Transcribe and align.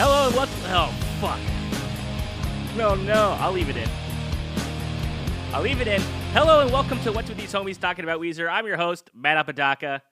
Hello 0.00 0.28
and 0.28 0.36
welcome. 0.36 0.54
Oh, 0.66 0.94
fuck. 1.20 2.76
No, 2.76 2.94
no, 2.94 3.36
I'll 3.40 3.50
leave 3.50 3.68
it 3.68 3.76
in. 3.76 3.88
I'll 5.52 5.60
leave 5.60 5.80
it 5.80 5.88
in. 5.88 6.00
Hello 6.32 6.60
and 6.60 6.70
welcome 6.70 7.00
to 7.00 7.10
What's 7.10 7.28
With 7.28 7.36
These 7.36 7.52
Homies 7.52 7.80
Talking 7.80 8.04
About 8.04 8.20
Weezer. 8.20 8.48
I'm 8.48 8.64
your 8.64 8.76
host, 8.76 9.10
Matt 9.12 9.38
Apodaca. 9.38 10.02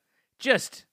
Just, 0.41 0.87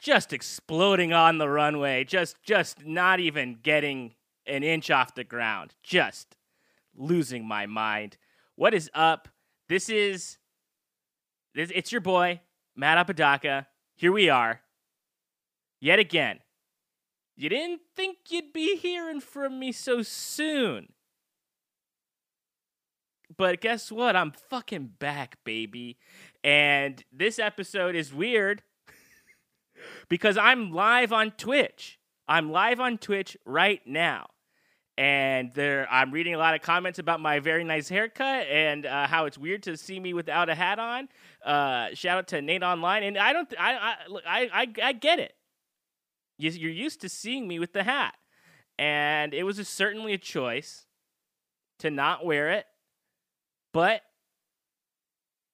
just 0.00 0.32
exploding 0.32 1.12
on 1.12 1.38
the 1.38 1.48
runway. 1.48 2.02
Just, 2.02 2.42
just 2.42 2.84
not 2.84 3.20
even 3.20 3.58
getting 3.62 4.14
an 4.48 4.64
inch 4.64 4.90
off 4.90 5.14
the 5.14 5.22
ground. 5.22 5.76
Just 5.84 6.36
losing 6.96 7.46
my 7.46 7.66
mind. 7.66 8.16
What 8.56 8.74
is 8.74 8.90
up? 8.94 9.28
This 9.68 9.88
is, 9.88 10.38
this, 11.54 11.70
it's 11.72 11.92
your 11.92 12.00
boy, 12.00 12.40
Matt 12.74 12.98
Apodaca. 12.98 13.68
Here 13.94 14.10
we 14.10 14.28
are. 14.28 14.60
Yet 15.80 16.00
again. 16.00 16.40
You 17.40 17.48
didn't 17.48 17.80
think 17.96 18.18
you'd 18.28 18.52
be 18.52 18.76
hearing 18.76 19.22
from 19.22 19.58
me 19.58 19.72
so 19.72 20.02
soon. 20.02 20.92
But 23.34 23.62
guess 23.62 23.90
what? 23.90 24.14
I'm 24.14 24.30
fucking 24.30 24.96
back, 24.98 25.38
baby. 25.42 25.96
And 26.44 27.02
this 27.10 27.38
episode 27.38 27.96
is 27.96 28.12
weird 28.12 28.62
because 30.10 30.36
I'm 30.36 30.70
live 30.70 31.14
on 31.14 31.30
Twitch. 31.30 31.98
I'm 32.28 32.52
live 32.52 32.78
on 32.78 32.98
Twitch 32.98 33.38
right 33.46 33.80
now. 33.86 34.26
And 34.98 35.50
there, 35.54 35.88
I'm 35.90 36.10
reading 36.10 36.34
a 36.34 36.38
lot 36.38 36.54
of 36.54 36.60
comments 36.60 36.98
about 36.98 37.20
my 37.20 37.40
very 37.40 37.64
nice 37.64 37.88
haircut 37.88 38.48
and 38.48 38.84
uh, 38.84 39.06
how 39.06 39.24
it's 39.24 39.38
weird 39.38 39.62
to 39.62 39.78
see 39.78 39.98
me 39.98 40.12
without 40.12 40.50
a 40.50 40.54
hat 40.54 40.78
on. 40.78 41.08
Uh, 41.42 41.94
shout 41.94 42.18
out 42.18 42.28
to 42.28 42.42
Nate 42.42 42.62
Online, 42.62 43.02
and 43.02 43.16
I 43.16 43.32
don't, 43.32 43.50
I, 43.58 43.72
I, 43.72 43.94
I, 44.26 44.50
I, 44.52 44.66
I 44.82 44.92
get 44.92 45.20
it. 45.20 45.32
You- 46.40 46.50
You're 46.50 46.70
used 46.70 47.00
to 47.02 47.08
seeing 47.08 47.46
me 47.48 47.58
with 47.58 47.72
the 47.72 47.82
hat, 47.84 48.14
and 48.78 49.34
it 49.34 49.44
was 49.44 49.58
a, 49.58 49.64
certainly 49.64 50.12
a 50.12 50.18
choice 50.18 50.86
to 51.78 51.90
not 51.90 52.24
wear 52.24 52.50
it, 52.50 52.66
but 53.72 54.02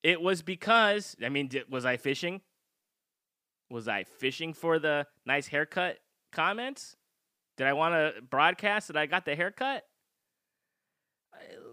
it 0.03 0.21
was 0.21 0.43
because 0.43 1.17
I 1.25 1.29
mean, 1.29 1.49
did, 1.49 1.71
was 1.71 1.85
I 1.85 1.97
fishing? 1.97 2.41
Was 3.71 3.89
I 3.89 4.05
fishing 4.05 4.53
for 4.53 4.79
the 4.79 5.07
nice 5.25 5.49
haircut 5.49 5.99
comments? 6.33 6.97
Did 7.57 7.67
I 7.67 7.73
want 7.73 7.95
to 7.95 8.23
broadcast 8.23 8.89
that 8.89 8.97
I 8.97 9.07
got 9.07 9.25
the 9.25 9.35
haircut? 9.35 9.83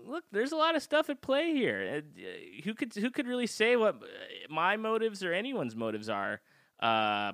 Look, 0.06 0.25
there's 0.31 0.52
a 0.52 0.58
lot 0.58 0.75
of 0.75 0.84
stuff 0.84 1.09
at 1.09 1.22
play 1.22 1.53
here. 1.53 2.03
Uh, 2.17 2.61
Who 2.66 2.73
could 2.73 2.94
who 2.94 3.09
could 3.09 3.28
really 3.28 3.47
say 3.47 3.75
what 3.75 3.95
uh, 3.95 4.08
my 4.50 4.75
motives 4.75 5.23
or 5.23 5.34
anyone's 5.34 5.75
motives 5.75 6.09
are? 6.09 6.41
Uh, 6.81 7.31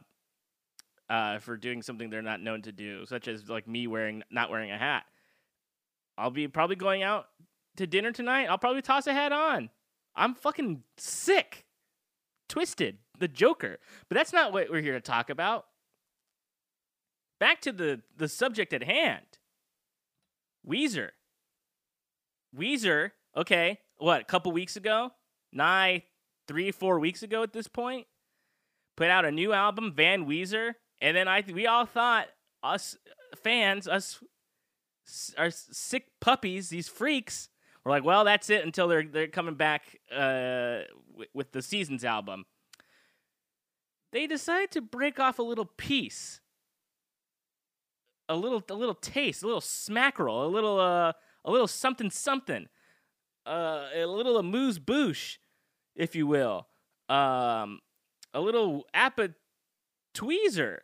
uh, 1.10 1.40
for 1.40 1.58
doing 1.58 1.82
something 1.82 2.10
they're 2.10 2.22
not 2.22 2.42
known 2.42 2.62
to 2.64 2.72
do, 2.72 3.06
such 3.06 3.28
as 3.28 3.50
like 3.50 3.68
me 3.68 3.88
wearing 3.88 4.24
not 4.32 4.50
wearing 4.50 4.72
a 4.72 4.78
hat. 4.78 5.04
I'll 6.18 6.32
be 6.32 6.48
probably 6.48 6.76
going 6.76 7.02
out 7.02 7.28
to 7.78 7.88
dinner 7.88 8.12
tonight. 8.12 8.46
I'll 8.46 8.58
probably 8.58 8.82
toss 8.82 9.08
a 9.08 9.14
hat 9.14 9.32
on. 9.32 9.70
I'm 10.16 10.36
fucking 10.36 10.84
sick, 10.98 11.66
twisted, 12.50 12.98
the 13.18 13.28
Joker. 13.28 13.80
But 14.10 14.16
that's 14.16 14.34
not 14.34 14.52
what 14.52 14.70
we're 14.70 14.82
here 14.82 14.94
to 14.94 15.02
talk 15.02 15.30
about. 15.30 15.66
Back 17.40 17.62
to 17.62 17.72
the 17.72 18.02
the 18.16 18.28
subject 18.28 18.74
at 18.74 18.84
hand. 18.84 19.26
Weezer. 20.68 21.10
Weezer. 22.56 23.12
Okay, 23.36 23.80
what? 23.98 24.22
A 24.22 24.26
couple 24.26 24.52
weeks 24.52 24.76
ago, 24.76 25.12
nigh 25.54 26.04
three 26.48 26.72
four 26.72 27.00
weeks 27.00 27.24
ago 27.24 27.44
at 27.44 27.54
this 27.54 27.68
point, 27.68 28.08
put 28.98 29.10
out 29.10 29.24
a 29.24 29.32
new 29.32 29.54
album, 29.54 29.94
Van 29.96 30.26
Weezer, 30.26 30.74
and 31.02 31.16
then 31.16 31.28
I 31.28 31.44
we 31.52 31.68
all 31.68 31.86
thought 31.86 32.28
us 32.64 32.98
fans, 33.44 33.88
us 33.88 34.22
our 35.38 35.50
sick 35.52 36.08
puppies, 36.20 36.70
these 36.70 36.88
freaks, 36.88 37.50
were 37.84 37.92
like, 37.92 38.04
well, 38.04 38.24
that's 38.24 38.50
it 38.50 38.64
until 38.66 38.88
they're 38.88 39.04
they're 39.04 39.28
coming 39.28 39.56
back 39.56 40.00
uh, 40.12 40.82
w- 41.12 41.30
with 41.34 41.52
the 41.52 41.62
seasons 41.62 42.04
album. 42.04 42.46
They 44.12 44.28
decided 44.28 44.72
to 44.72 44.82
break 44.82 45.20
off 45.20 45.40
a 45.40 45.44
little 45.44 45.66
piece, 45.66 46.42
a 48.28 48.36
little 48.36 48.64
a 48.70 48.74
little 48.74 48.96
taste, 48.96 49.44
a 49.44 49.46
little 49.46 49.62
smackerel, 49.62 50.46
a 50.46 50.48
little 50.48 50.80
uh 50.80 51.14
a 51.46 51.52
little 51.52 51.68
something 51.68 52.10
something, 52.10 52.68
uh, 53.46 53.88
a 53.96 54.06
little 54.06 54.38
amuse 54.38 54.78
bouche, 54.80 55.38
if 55.96 56.16
you 56.16 56.28
will, 56.28 56.68
um, 57.08 57.80
a 58.34 58.42
little 58.42 58.86
appa 58.94 59.30
tweezer 60.14 60.80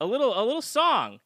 a 0.00 0.06
little 0.06 0.38
a 0.38 0.42
little 0.44 0.62
song 0.62 1.20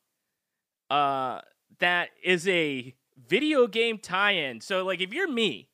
uh 0.90 1.40
that 1.78 2.10
is 2.22 2.46
a 2.48 2.94
video 3.28 3.66
game 3.66 3.98
tie-in. 3.98 4.60
So 4.60 4.84
like 4.84 5.00
if 5.00 5.12
you're 5.12 5.30
me 5.30 5.68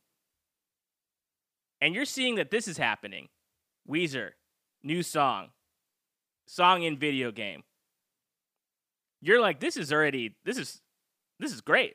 and 1.81 1.95
you're 1.95 2.05
seeing 2.05 2.37
that 2.37 2.51
this 2.51 2.69
is 2.69 2.77
happening 2.77 3.29
weezer 3.89 4.31
new 4.83 5.03
song 5.03 5.49
song 6.47 6.83
in 6.83 6.97
video 6.97 7.31
game 7.31 7.63
you're 9.21 9.41
like 9.41 9.61
this 9.61 9.77
is 9.77 9.93
already 9.93 10.37
this 10.45 10.59
is 10.59 10.81
this 11.39 11.53
is 11.53 11.61
great. 11.61 11.95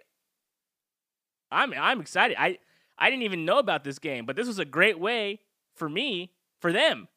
I'm 1.51 1.73
i'm 1.73 2.01
excited. 2.01 2.35
I 2.39 2.57
i 2.97 3.09
didn't 3.09 3.23
even 3.23 3.45
know 3.45 3.59
about 3.59 3.83
this 3.83 3.99
game 3.99 4.25
but 4.25 4.35
this 4.35 4.47
was 4.47 4.59
a 4.59 4.65
great 4.65 4.99
way 4.99 5.39
for 5.75 5.87
me 5.87 6.31
for 6.59 6.71
them 6.71 7.07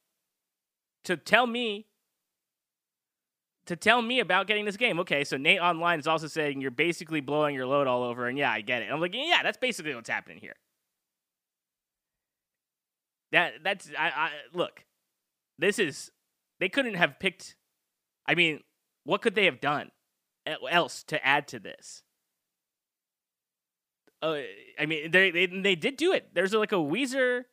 to 1.04 1.16
tell 1.16 1.46
me 1.46 1.86
to 3.68 3.76
tell 3.76 4.02
me 4.02 4.20
about 4.20 4.46
getting 4.46 4.64
this 4.64 4.76
game. 4.76 4.98
Okay, 5.00 5.24
so 5.24 5.36
Nate 5.36 5.60
Online 5.60 5.98
is 5.98 6.06
also 6.06 6.26
saying 6.26 6.60
you're 6.60 6.70
basically 6.70 7.20
blowing 7.20 7.54
your 7.54 7.66
load 7.66 7.86
all 7.86 8.02
over, 8.02 8.26
and 8.26 8.36
yeah, 8.36 8.50
I 8.50 8.60
get 8.60 8.82
it. 8.82 8.90
I'm 8.90 9.00
like, 9.00 9.14
yeah, 9.14 9.42
that's 9.42 9.58
basically 9.58 9.94
what's 9.94 10.08
happening 10.08 10.38
here. 10.38 10.56
That 13.32 13.54
that's 13.62 13.90
I, 13.98 14.08
I 14.08 14.30
look. 14.52 14.84
This 15.58 15.78
is 15.78 16.10
they 16.60 16.68
couldn't 16.68 16.94
have 16.94 17.18
picked. 17.20 17.56
I 18.26 18.34
mean, 18.34 18.60
what 19.04 19.22
could 19.22 19.34
they 19.34 19.44
have 19.44 19.60
done 19.60 19.90
else 20.46 21.02
to 21.04 21.24
add 21.24 21.46
to 21.48 21.58
this? 21.58 22.02
Uh, 24.22 24.38
I 24.78 24.86
mean, 24.86 25.10
they 25.10 25.30
they 25.30 25.46
they 25.46 25.76
did 25.76 25.96
do 25.96 26.12
it. 26.12 26.30
There's 26.34 26.54
like 26.54 26.72
a 26.72 26.76
Weezer 26.76 27.44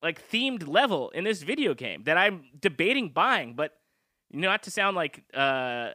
like 0.00 0.30
themed 0.30 0.68
level 0.68 1.10
in 1.10 1.24
this 1.24 1.42
video 1.42 1.74
game 1.74 2.04
that 2.04 2.16
I'm 2.16 2.44
debating 2.60 3.08
buying, 3.08 3.54
but 3.54 3.72
not 4.34 4.62
to 4.64 4.70
sound 4.70 4.96
like 4.96 5.22
uh, 5.32 5.90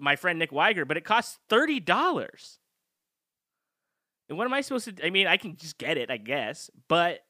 my 0.00 0.16
friend 0.16 0.38
Nick 0.38 0.52
Wiger, 0.52 0.84
but 0.84 0.96
it 0.96 1.04
costs 1.04 1.38
thirty 1.48 1.80
dollars. 1.80 2.58
And 4.28 4.36
what 4.36 4.44
am 4.44 4.52
I 4.52 4.60
supposed 4.60 4.96
to? 4.96 5.06
I 5.06 5.10
mean, 5.10 5.26
I 5.26 5.38
can 5.38 5.56
just 5.56 5.78
get 5.78 5.96
it, 5.96 6.10
I 6.10 6.18
guess, 6.18 6.70
but 6.86 7.20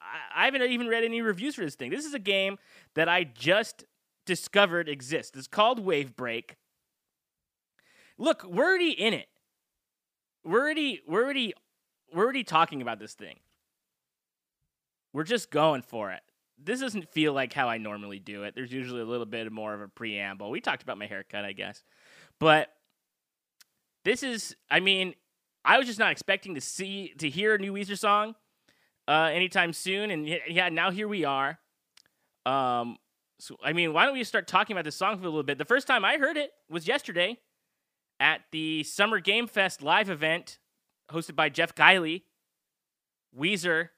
I, 0.00 0.42
I 0.42 0.44
haven't 0.46 0.62
even 0.62 0.88
read 0.88 1.04
any 1.04 1.22
reviews 1.22 1.54
for 1.54 1.64
this 1.64 1.76
thing. 1.76 1.90
This 1.90 2.04
is 2.04 2.14
a 2.14 2.18
game 2.18 2.58
that 2.94 3.08
I 3.08 3.24
just 3.24 3.84
discovered 4.24 4.88
exists. 4.88 5.36
It's 5.36 5.46
called 5.46 5.78
Wave 5.78 6.16
Break. 6.16 6.56
Look, 8.18 8.44
we're 8.44 8.64
already 8.64 8.90
in 8.90 9.14
it. 9.14 9.28
We're 10.44 10.60
already, 10.60 11.00
we're 11.06 11.22
already, 11.22 11.54
we're 12.12 12.24
already 12.24 12.44
talking 12.44 12.82
about 12.82 12.98
this 12.98 13.14
thing. 13.14 13.38
We're 15.12 15.24
just 15.24 15.50
going 15.50 15.82
for 15.82 16.10
it 16.10 16.22
this 16.62 16.80
doesn't 16.80 17.10
feel 17.10 17.32
like 17.32 17.52
how 17.52 17.68
I 17.68 17.78
normally 17.78 18.18
do 18.18 18.44
it. 18.44 18.54
There's 18.54 18.72
usually 18.72 19.00
a 19.00 19.04
little 19.04 19.26
bit 19.26 19.50
more 19.52 19.74
of 19.74 19.80
a 19.80 19.88
preamble. 19.88 20.50
We 20.50 20.60
talked 20.60 20.82
about 20.82 20.98
my 20.98 21.06
haircut, 21.06 21.44
I 21.44 21.52
guess. 21.52 21.82
But 22.38 22.68
this 24.04 24.22
is 24.22 24.56
I 24.70 24.80
mean, 24.80 25.14
I 25.64 25.78
was 25.78 25.86
just 25.86 25.98
not 25.98 26.12
expecting 26.12 26.54
to 26.54 26.60
see 26.60 27.12
to 27.18 27.28
hear 27.28 27.54
a 27.54 27.58
new 27.58 27.72
Weezer 27.72 27.98
song 27.98 28.34
uh 29.08 29.30
anytime 29.32 29.72
soon 29.72 30.10
and 30.10 30.26
yeah, 30.26 30.68
now 30.68 30.90
here 30.90 31.08
we 31.08 31.24
are. 31.24 31.58
Um 32.44 32.96
so 33.38 33.56
I 33.62 33.72
mean, 33.72 33.92
why 33.92 34.06
don't 34.06 34.14
we 34.14 34.24
start 34.24 34.46
talking 34.46 34.74
about 34.74 34.84
this 34.84 34.96
song 34.96 35.18
for 35.18 35.24
a 35.24 35.28
little 35.28 35.42
bit? 35.42 35.58
The 35.58 35.64
first 35.64 35.86
time 35.86 36.04
I 36.04 36.16
heard 36.16 36.36
it 36.36 36.52
was 36.70 36.88
yesterday 36.88 37.38
at 38.18 38.42
the 38.50 38.82
Summer 38.82 39.20
Game 39.20 39.46
Fest 39.46 39.82
live 39.82 40.08
event 40.08 40.58
hosted 41.10 41.36
by 41.36 41.48
Geoff 41.48 41.74
Keighley. 41.74 42.24
Weezer 43.38 43.90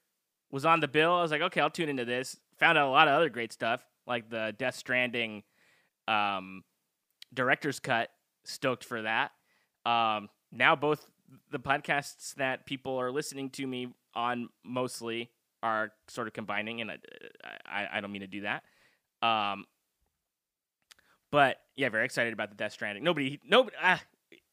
was 0.51 0.65
on 0.65 0.81
the 0.81 0.89
bill. 0.89 1.13
I 1.13 1.23
was 1.23 1.31
like, 1.31 1.43
okay, 1.43 1.61
I'll 1.61 1.71
tune 1.71 1.89
into 1.89 2.05
this. 2.05 2.37
Found 2.59 2.79
out 2.79 2.89
a 2.89 2.91
lot 2.91 3.09
of 3.09 3.15
other 3.15 3.29
great 3.29 3.53
stuff, 3.53 3.85
like 4.07 4.31
the 4.31 4.55
Death 4.59 4.77
Stranding 4.77 5.43
um, 6.07 6.65
director's 7.33 7.81
cut. 7.81 8.11
Stoked 8.45 8.85
for 8.85 9.03
that. 9.03 9.33
Um, 9.85 10.29
now 10.51 10.75
both 10.75 11.11
the 11.51 11.59
podcasts 11.59 12.35
that 12.37 12.67
people 12.67 12.97
are 12.97 13.11
listening 13.11 13.51
to 13.51 13.67
me 13.67 13.89
on 14.15 14.49
mostly 14.65 15.31
are 15.63 15.93
sort 16.09 16.27
of 16.27 16.33
combining, 16.33 16.81
and 16.81 16.91
I, 16.91 16.99
I, 17.67 17.89
I 17.95 18.01
don't 18.01 18.13
mean 18.13 18.23
to 18.23 18.27
do 18.27 18.43
that. 18.43 18.63
Um, 19.23 19.67
but 21.31 21.59
yeah, 21.77 21.89
very 21.89 22.05
excited 22.05 22.33
about 22.33 22.51
the 22.51 22.57
Death 22.57 22.73
Stranding. 22.73 23.05
Nobody, 23.05 23.41
nobody. 23.47 23.77
Ah, 23.83 24.01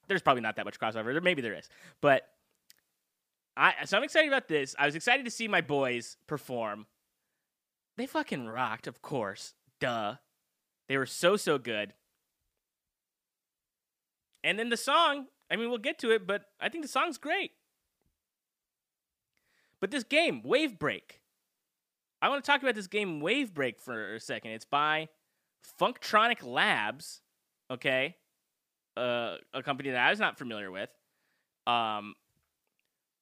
there's 0.08 0.22
probably 0.22 0.42
not 0.42 0.58
that 0.58 0.66
much 0.66 0.80
crossover. 0.80 1.14
There 1.14 1.22
maybe 1.22 1.42
there 1.42 1.54
is, 1.54 1.70
but 2.02 2.28
I 3.56 3.74
so 3.86 3.98
I'm 3.98 4.04
excited 4.04 4.28
about 4.28 4.48
this. 4.48 4.76
I 4.78 4.86
was 4.86 4.96
excited 4.96 5.26
to 5.26 5.32
see 5.32 5.48
my 5.48 5.62
boys 5.62 6.18
perform. 6.28 6.86
They 7.98 8.06
fucking 8.06 8.48
rocked, 8.48 8.88
of 8.88 9.02
course. 9.02 9.54
Duh. 9.80 10.16
They 10.88 10.98
were 10.98 11.06
so 11.06 11.36
so 11.36 11.58
good. 11.58 11.94
And 14.44 14.60
then 14.60 14.70
the 14.70 14.78
song, 14.78 15.26
I 15.50 15.56
mean, 15.56 15.70
we'll 15.70 15.80
get 15.80 15.98
to 16.00 16.12
it, 16.12 16.28
but 16.28 16.46
I 16.60 16.70
think 16.70 16.84
the 16.84 16.88
song's 16.88 17.18
great. 17.18 17.52
But 19.80 19.92
this 19.92 20.04
game, 20.04 20.42
Wave 20.44 20.78
Break, 20.78 21.22
I 22.22 22.30
want 22.30 22.44
to 22.44 22.50
talk 22.50 22.62
about 22.62 22.76
this 22.76 22.88
game, 22.88 23.22
Wave 23.22 23.54
Break, 23.54 23.80
for 23.80 24.16
a 24.16 24.20
second. 24.20 24.52
It's 24.52 24.66
by 24.66 25.10
Funktronic 25.80 26.44
Labs, 26.44 27.22
okay? 27.72 28.16
Uh, 28.96 29.38
a 29.54 29.62
company 29.64 29.90
that 29.92 30.06
I 30.06 30.10
was 30.10 30.20
not 30.20 30.38
familiar 30.38 30.72
with. 30.72 30.90
Um, 31.68 32.14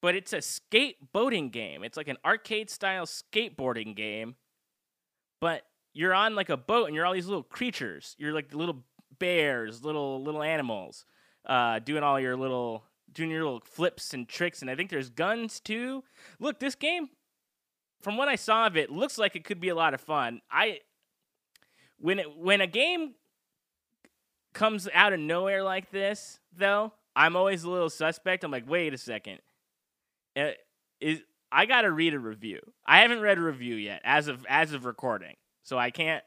but 0.01 0.15
it's 0.15 0.33
a 0.33 0.37
skateboarding 0.37 1.51
game. 1.51 1.83
It's 1.83 1.97
like 1.97 2.09
an 2.09 2.17
arcade 2.25 2.69
style 2.69 3.05
skateboarding 3.05 3.95
game. 3.95 4.35
But 5.43 5.65
you're 5.91 6.13
on 6.13 6.35
like 6.35 6.47
a 6.47 6.55
boat 6.55 6.85
and 6.85 6.95
you're 6.95 7.05
all 7.05 7.11
these 7.11 7.27
little 7.27 7.43
creatures. 7.43 8.15
You're 8.17 8.31
like 8.31 8.53
little 8.53 8.85
bears, 9.19 9.83
little 9.83 10.23
little 10.23 10.41
animals, 10.41 11.03
uh, 11.45 11.79
doing 11.79 12.01
all 12.01 12.17
your 12.17 12.37
little 12.37 12.85
doing 13.11 13.29
your 13.29 13.43
little 13.43 13.59
flips 13.59 14.13
and 14.13 14.25
tricks. 14.25 14.61
And 14.61 14.71
I 14.71 14.75
think 14.75 14.89
there's 14.89 15.09
guns 15.09 15.59
too. 15.59 16.05
Look, 16.39 16.61
this 16.61 16.75
game, 16.75 17.09
from 18.01 18.15
what 18.15 18.29
I 18.29 18.37
saw 18.37 18.67
of 18.67 18.77
it, 18.77 18.89
looks 18.89 19.17
like 19.17 19.35
it 19.35 19.43
could 19.43 19.59
be 19.59 19.67
a 19.67 19.75
lot 19.75 19.93
of 19.93 19.99
fun. 19.99 20.39
I 20.49 20.79
when 21.99 22.19
it 22.19 22.37
when 22.37 22.61
a 22.61 22.67
game 22.67 23.15
comes 24.53 24.87
out 24.93 25.11
of 25.11 25.19
nowhere 25.19 25.61
like 25.61 25.91
this, 25.91 26.39
though, 26.55 26.93
I'm 27.17 27.35
always 27.35 27.65
a 27.65 27.69
little 27.69 27.89
suspect. 27.89 28.45
I'm 28.45 28.51
like, 28.51 28.69
wait 28.69 28.93
a 28.93 28.97
second, 28.97 29.39
uh, 30.37 30.51
is 31.01 31.19
I 31.53 31.67
gotta 31.67 31.91
read 31.91 32.15
a 32.15 32.19
review. 32.19 32.59
I 32.85 33.01
haven't 33.01 33.21
read 33.21 33.37
a 33.37 33.41
review 33.41 33.75
yet 33.75 34.01
as 34.03 34.27
of 34.27 34.45
as 34.49 34.73
of 34.73 34.85
recording, 34.85 35.35
so 35.61 35.77
I 35.77 35.91
can't. 35.91 36.23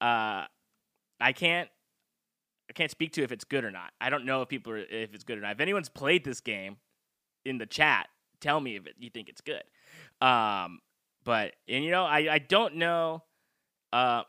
Uh, 0.00 0.44
I 1.18 1.32
can't. 1.32 1.68
I 2.68 2.74
can't 2.74 2.90
speak 2.90 3.12
to 3.14 3.22
if 3.22 3.32
it's 3.32 3.44
good 3.44 3.64
or 3.64 3.70
not. 3.70 3.92
I 4.00 4.10
don't 4.10 4.26
know 4.26 4.42
if 4.42 4.48
people 4.48 4.72
are 4.74 4.78
if 4.78 5.14
it's 5.14 5.24
good 5.24 5.38
or 5.38 5.40
not. 5.40 5.52
If 5.52 5.60
anyone's 5.60 5.88
played 5.88 6.24
this 6.24 6.40
game 6.40 6.76
in 7.46 7.56
the 7.56 7.66
chat, 7.66 8.08
tell 8.40 8.60
me 8.60 8.76
if 8.76 8.86
it, 8.86 8.96
you 8.98 9.08
think 9.08 9.30
it's 9.30 9.40
good. 9.40 9.62
Um, 10.20 10.80
but 11.24 11.54
and 11.66 11.82
you 11.82 11.90
know, 11.90 12.04
I 12.04 12.34
I 12.34 12.38
don't 12.38 12.76
know. 12.76 13.22
Uh, 13.92 14.24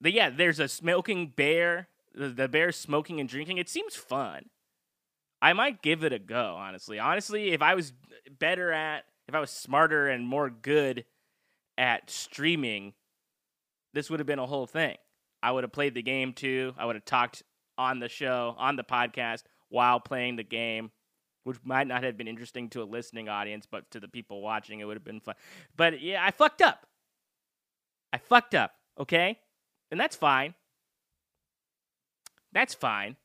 but 0.00 0.12
yeah, 0.12 0.28
there's 0.28 0.60
a 0.60 0.68
smoking 0.68 1.32
bear. 1.34 1.88
The, 2.14 2.28
the 2.28 2.48
bear 2.48 2.72
smoking 2.72 3.20
and 3.20 3.28
drinking. 3.28 3.58
It 3.58 3.68
seems 3.68 3.94
fun. 3.94 4.50
I 5.40 5.52
might 5.52 5.82
give 5.82 6.04
it 6.04 6.12
a 6.12 6.18
go, 6.18 6.56
honestly. 6.58 6.98
Honestly, 6.98 7.50
if 7.50 7.62
I 7.62 7.74
was 7.74 7.92
better 8.38 8.72
at, 8.72 9.04
if 9.28 9.34
I 9.34 9.40
was 9.40 9.50
smarter 9.50 10.08
and 10.08 10.26
more 10.26 10.50
good 10.50 11.04
at 11.76 12.10
streaming, 12.10 12.94
this 13.94 14.10
would 14.10 14.20
have 14.20 14.26
been 14.26 14.38
a 14.38 14.46
whole 14.46 14.66
thing. 14.66 14.96
I 15.42 15.52
would 15.52 15.64
have 15.64 15.72
played 15.72 15.94
the 15.94 16.02
game 16.02 16.32
too. 16.32 16.74
I 16.76 16.86
would 16.86 16.96
have 16.96 17.04
talked 17.04 17.42
on 17.76 18.00
the 18.00 18.08
show, 18.08 18.54
on 18.58 18.76
the 18.76 18.82
podcast, 18.82 19.44
while 19.68 20.00
playing 20.00 20.36
the 20.36 20.42
game, 20.42 20.90
which 21.44 21.58
might 21.62 21.86
not 21.86 22.02
have 22.02 22.16
been 22.16 22.26
interesting 22.26 22.68
to 22.70 22.82
a 22.82 22.84
listening 22.84 23.28
audience, 23.28 23.66
but 23.70 23.88
to 23.92 24.00
the 24.00 24.08
people 24.08 24.42
watching, 24.42 24.80
it 24.80 24.84
would 24.84 24.96
have 24.96 25.04
been 25.04 25.20
fun. 25.20 25.36
But 25.76 26.00
yeah, 26.00 26.24
I 26.24 26.32
fucked 26.32 26.62
up. 26.62 26.86
I 28.12 28.18
fucked 28.18 28.54
up, 28.54 28.72
okay? 28.98 29.38
And 29.90 30.00
that's 30.00 30.16
fine. 30.16 30.54
That's 32.52 32.74
fine. 32.74 33.16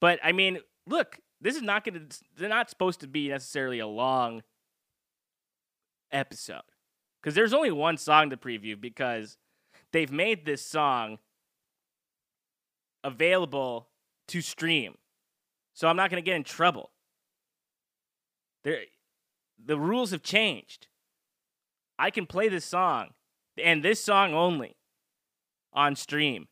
But 0.00 0.20
I 0.22 0.32
mean, 0.32 0.58
look, 0.86 1.18
this 1.40 1.56
is 1.56 1.62
not 1.62 1.84
going 1.84 2.08
to, 2.08 2.18
they're 2.36 2.48
not 2.48 2.70
supposed 2.70 3.00
to 3.00 3.06
be 3.06 3.28
necessarily 3.28 3.78
a 3.78 3.86
long 3.86 4.42
episode. 6.10 6.62
Because 7.20 7.34
there's 7.34 7.52
only 7.52 7.70
one 7.70 7.96
song 7.96 8.30
to 8.30 8.36
preview 8.36 8.80
because 8.80 9.36
they've 9.92 10.12
made 10.12 10.46
this 10.46 10.62
song 10.64 11.18
available 13.02 13.88
to 14.28 14.40
stream. 14.40 14.96
So 15.74 15.88
I'm 15.88 15.96
not 15.96 16.10
going 16.10 16.22
to 16.22 16.24
get 16.24 16.36
in 16.36 16.44
trouble. 16.44 16.90
There, 18.64 18.82
the 19.64 19.78
rules 19.78 20.10
have 20.10 20.22
changed. 20.22 20.86
I 21.98 22.10
can 22.10 22.26
play 22.26 22.48
this 22.48 22.64
song 22.64 23.10
and 23.62 23.82
this 23.82 24.02
song 24.02 24.34
only 24.34 24.76
on 25.72 25.96
stream. 25.96 26.48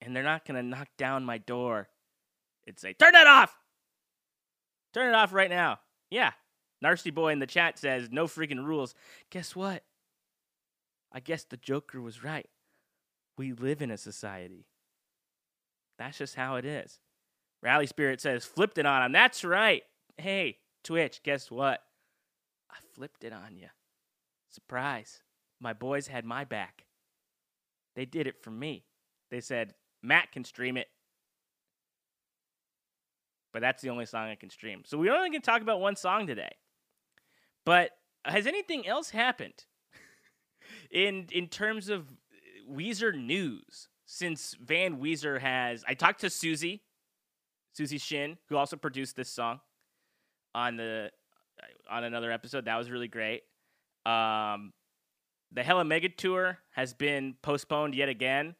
And 0.00 0.14
they're 0.14 0.22
not 0.22 0.44
going 0.44 0.56
to 0.56 0.62
knock 0.62 0.88
down 0.98 1.24
my 1.24 1.38
door 1.38 1.88
and 2.66 2.78
say, 2.78 2.92
Turn 2.92 3.12
that 3.12 3.26
off! 3.26 3.56
Turn 4.92 5.08
it 5.08 5.14
off 5.14 5.32
right 5.32 5.50
now. 5.50 5.80
Yeah. 6.10 6.32
Narsty 6.84 7.14
Boy 7.14 7.32
in 7.32 7.38
the 7.38 7.46
chat 7.46 7.78
says, 7.78 8.08
No 8.10 8.26
freaking 8.26 8.64
rules. 8.64 8.94
Guess 9.30 9.56
what? 9.56 9.82
I 11.12 11.20
guess 11.20 11.44
the 11.44 11.56
Joker 11.56 12.00
was 12.00 12.24
right. 12.24 12.48
We 13.38 13.52
live 13.52 13.82
in 13.82 13.90
a 13.90 13.98
society. 13.98 14.66
That's 15.98 16.18
just 16.18 16.34
how 16.34 16.56
it 16.56 16.64
is. 16.64 17.00
Rally 17.62 17.86
Spirit 17.86 18.20
says, 18.20 18.44
Flipped 18.44 18.78
it 18.78 18.86
on 18.86 19.02
him. 19.02 19.12
That's 19.12 19.44
right. 19.44 19.82
Hey, 20.16 20.58
Twitch, 20.84 21.20
guess 21.22 21.50
what? 21.50 21.80
I 22.70 22.76
flipped 22.94 23.24
it 23.24 23.32
on 23.32 23.56
you. 23.56 23.68
Surprise. 24.50 25.20
My 25.60 25.72
boys 25.72 26.06
had 26.06 26.24
my 26.24 26.44
back. 26.44 26.84
They 27.94 28.04
did 28.04 28.26
it 28.26 28.42
for 28.42 28.50
me. 28.50 28.84
They 29.30 29.40
said, 29.40 29.74
Matt 30.02 30.32
can 30.32 30.44
stream 30.44 30.76
it. 30.76 30.88
But 33.56 33.62
that's 33.62 33.80
the 33.80 33.88
only 33.88 34.04
song 34.04 34.28
I 34.28 34.34
can 34.34 34.50
stream. 34.50 34.82
So 34.84 34.98
we're 34.98 35.14
only 35.14 35.30
to 35.30 35.40
talk 35.40 35.62
about 35.62 35.80
one 35.80 35.96
song 35.96 36.26
today. 36.26 36.56
But 37.64 37.92
has 38.26 38.46
anything 38.46 38.86
else 38.86 39.08
happened 39.08 39.64
in 40.90 41.28
in 41.32 41.48
terms 41.48 41.88
of 41.88 42.06
Weezer 42.70 43.18
news 43.18 43.88
since 44.04 44.54
Van 44.62 44.98
Weezer 44.98 45.40
has? 45.40 45.86
I 45.88 45.94
talked 45.94 46.20
to 46.20 46.28
Suzy, 46.28 46.82
Suzy 47.72 47.96
Shinn, 47.96 48.36
who 48.50 48.58
also 48.58 48.76
produced 48.76 49.16
this 49.16 49.30
song 49.30 49.60
on 50.54 50.76
the 50.76 51.10
on 51.90 52.04
another 52.04 52.30
episode. 52.30 52.66
That 52.66 52.76
was 52.76 52.90
really 52.90 53.08
great. 53.08 53.40
Um, 54.04 54.74
the 55.50 55.62
Hella 55.62 55.86
Mega 55.86 56.10
Tour 56.10 56.58
has 56.72 56.92
been 56.92 57.36
postponed 57.40 57.94
yet 57.94 58.10
again 58.10 58.54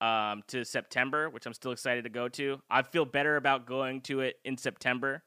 um, 0.00 0.42
to 0.48 0.64
September, 0.64 1.30
which 1.30 1.46
I'm 1.46 1.54
still 1.54 1.72
excited 1.72 2.04
to 2.04 2.10
go 2.10 2.28
to. 2.28 2.60
I 2.70 2.82
feel 2.82 3.04
better 3.04 3.36
about 3.36 3.66
going 3.66 4.02
to 4.02 4.20
it 4.20 4.36
in 4.44 4.58
September 4.58 5.22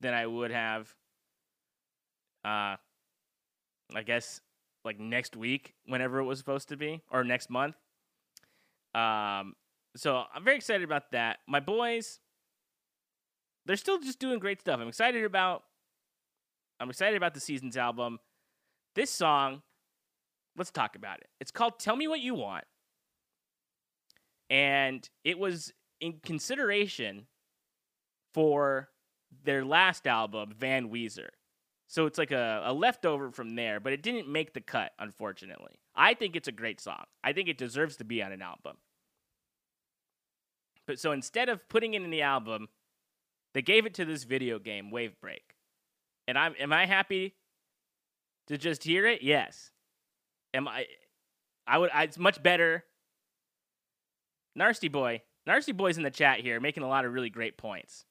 than 0.00 0.14
I 0.14 0.26
would 0.26 0.50
have, 0.50 0.94
uh, 2.44 2.76
I 3.94 4.02
guess, 4.04 4.40
like 4.84 4.98
next 4.98 5.36
week, 5.36 5.74
whenever 5.86 6.18
it 6.18 6.24
was 6.24 6.38
supposed 6.38 6.68
to 6.70 6.76
be, 6.76 7.02
or 7.10 7.24
next 7.24 7.50
month. 7.50 7.76
Um, 8.94 9.54
so 9.96 10.24
I'm 10.34 10.44
very 10.44 10.56
excited 10.56 10.84
about 10.84 11.12
that. 11.12 11.38
My 11.48 11.60
boys, 11.60 12.20
they're 13.66 13.76
still 13.76 13.98
just 13.98 14.18
doing 14.18 14.38
great 14.38 14.60
stuff. 14.60 14.80
I'm 14.80 14.88
excited 14.88 15.24
about. 15.24 15.64
I'm 16.80 16.90
excited 16.90 17.16
about 17.16 17.34
the 17.34 17.40
season's 17.40 17.76
album. 17.76 18.18
This 18.94 19.10
song, 19.10 19.62
let's 20.56 20.70
talk 20.70 20.96
about 20.96 21.20
it. 21.20 21.28
It's 21.40 21.50
called 21.50 21.78
Tell 21.78 21.96
Me 21.96 22.08
What 22.08 22.20
You 22.20 22.34
Want. 22.34 22.64
And 24.50 25.08
it 25.24 25.38
was 25.38 25.72
in 26.00 26.20
consideration 26.22 27.26
for 28.32 28.90
their 29.44 29.64
last 29.64 30.06
album, 30.06 30.52
Van 30.56 30.90
Weezer. 30.90 31.28
So 31.86 32.06
it's 32.06 32.18
like 32.18 32.32
a, 32.32 32.62
a 32.64 32.72
leftover 32.72 33.30
from 33.30 33.54
there, 33.54 33.80
but 33.80 33.92
it 33.92 34.02
didn't 34.02 34.28
make 34.28 34.54
the 34.54 34.60
cut, 34.60 34.92
unfortunately. 34.98 35.78
I 35.94 36.14
think 36.14 36.34
it's 36.34 36.48
a 36.48 36.52
great 36.52 36.80
song. 36.80 37.04
I 37.22 37.32
think 37.32 37.48
it 37.48 37.58
deserves 37.58 37.96
to 37.96 38.04
be 38.04 38.22
on 38.22 38.32
an 38.32 38.42
album. 38.42 38.76
But 40.86 40.98
so 40.98 41.12
instead 41.12 41.48
of 41.48 41.68
putting 41.68 41.94
it 41.94 42.02
in 42.02 42.10
the 42.10 42.22
album, 42.22 42.68
they 43.54 43.62
gave 43.62 43.86
it 43.86 43.94
to 43.94 44.04
this 44.04 44.24
video 44.24 44.58
game, 44.58 44.90
Wave 44.90 45.14
Break. 45.20 45.54
And 46.26 46.38
I'm 46.38 46.54
am 46.58 46.72
I 46.72 46.86
happy 46.86 47.34
to 48.48 48.58
just 48.58 48.82
hear 48.82 49.06
it? 49.06 49.22
Yes. 49.22 49.70
Am 50.52 50.68
I? 50.68 50.86
I 51.66 51.78
would. 51.78 51.90
I, 51.92 52.02
it's 52.04 52.18
much 52.18 52.42
better. 52.42 52.84
Narsty 54.58 54.90
boy, 54.90 55.22
Narsty 55.48 55.76
boy's 55.76 55.96
in 55.96 56.04
the 56.04 56.10
chat 56.10 56.40
here, 56.40 56.60
making 56.60 56.82
a 56.82 56.88
lot 56.88 57.04
of 57.04 57.12
really 57.12 57.30
great 57.30 57.58
points. 57.58 58.04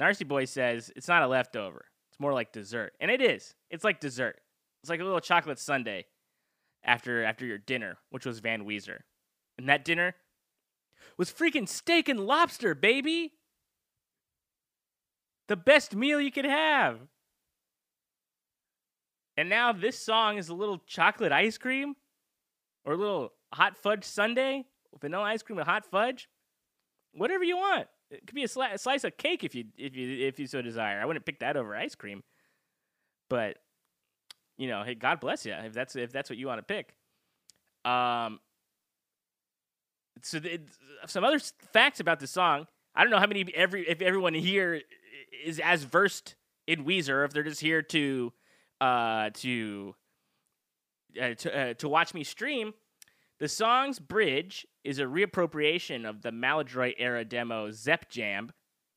Narsty 0.00 0.26
boy 0.26 0.44
says 0.44 0.90
it's 0.96 1.08
not 1.08 1.22
a 1.22 1.28
leftover; 1.28 1.86
it's 2.10 2.20
more 2.20 2.32
like 2.32 2.52
dessert, 2.52 2.94
and 3.00 3.10
it 3.10 3.20
is. 3.20 3.54
It's 3.70 3.84
like 3.84 4.00
dessert. 4.00 4.40
It's 4.82 4.90
like 4.90 5.00
a 5.00 5.04
little 5.04 5.20
chocolate 5.20 5.58
sundae 5.58 6.04
after 6.82 7.22
after 7.24 7.44
your 7.46 7.58
dinner, 7.58 7.98
which 8.10 8.26
was 8.26 8.40
Van 8.40 8.64
Weezer, 8.64 9.00
and 9.58 9.68
that 9.68 9.84
dinner 9.84 10.16
was 11.16 11.32
freaking 11.32 11.68
steak 11.68 12.08
and 12.08 12.20
lobster, 12.20 12.74
baby. 12.74 13.34
The 15.48 15.56
best 15.56 15.94
meal 15.94 16.20
you 16.20 16.30
could 16.30 16.44
have. 16.44 17.00
And 19.36 19.48
now 19.48 19.72
this 19.72 19.98
song 19.98 20.36
is 20.36 20.48
a 20.48 20.54
little 20.54 20.78
chocolate 20.86 21.32
ice 21.32 21.58
cream 21.58 21.96
or 22.84 22.92
a 22.92 22.96
little 22.96 23.32
hot 23.52 23.76
fudge 23.76 24.04
sundae, 24.04 24.62
vanilla 25.00 25.24
ice 25.24 25.42
cream 25.42 25.56
with 25.56 25.66
hot 25.66 25.86
fudge. 25.86 26.28
Whatever 27.12 27.44
you 27.44 27.56
want. 27.56 27.88
It 28.10 28.26
could 28.26 28.34
be 28.34 28.44
a, 28.44 28.48
sli- 28.48 28.72
a, 28.72 28.78
slice 28.78 29.04
of 29.04 29.16
cake 29.16 29.44
if 29.44 29.54
you 29.54 29.64
if 29.76 29.96
you 29.96 30.26
if 30.26 30.38
you 30.38 30.46
so 30.46 30.62
desire. 30.62 31.00
I 31.00 31.04
wouldn't 31.04 31.24
pick 31.24 31.40
that 31.40 31.56
over 31.56 31.76
ice 31.76 31.94
cream. 31.94 32.22
But 33.28 33.58
you 34.58 34.68
know, 34.68 34.82
hey, 34.82 34.94
God 34.94 35.20
bless 35.20 35.46
you 35.46 35.52
if 35.52 35.72
that's 35.72 35.96
if 35.96 36.12
that's 36.12 36.28
what 36.28 36.38
you 36.38 36.46
want 36.46 36.58
to 36.58 36.62
pick. 36.62 36.94
Um 37.90 38.40
so 40.22 40.40
some 41.06 41.24
other 41.24 41.38
facts 41.72 42.00
about 42.00 42.20
the 42.20 42.26
song. 42.26 42.66
I 42.94 43.02
don't 43.02 43.10
know 43.10 43.18
how 43.18 43.26
many 43.26 43.46
every 43.54 43.88
if 43.88 44.02
everyone 44.02 44.34
here 44.34 44.82
is 45.44 45.60
as 45.60 45.84
versed 45.84 46.34
in 46.66 46.84
Weezer, 46.84 47.24
if 47.24 47.32
they're 47.32 47.42
just 47.42 47.60
here 47.60 47.82
to 47.82 48.32
uh, 48.80 49.30
to 49.34 49.94
uh, 51.20 51.34
to 51.34 51.58
uh, 51.58 51.74
to 51.74 51.88
watch 51.88 52.14
me 52.14 52.24
stream. 52.24 52.74
The 53.40 53.48
song's 53.48 53.98
bridge 53.98 54.66
is 54.84 54.98
a 54.98 55.04
reappropriation 55.04 56.08
of 56.08 56.20
the 56.20 56.30
Maladroit 56.30 56.94
era 56.98 57.24
demo 57.24 57.70
Zep 57.70 58.10
Jam, 58.10 58.52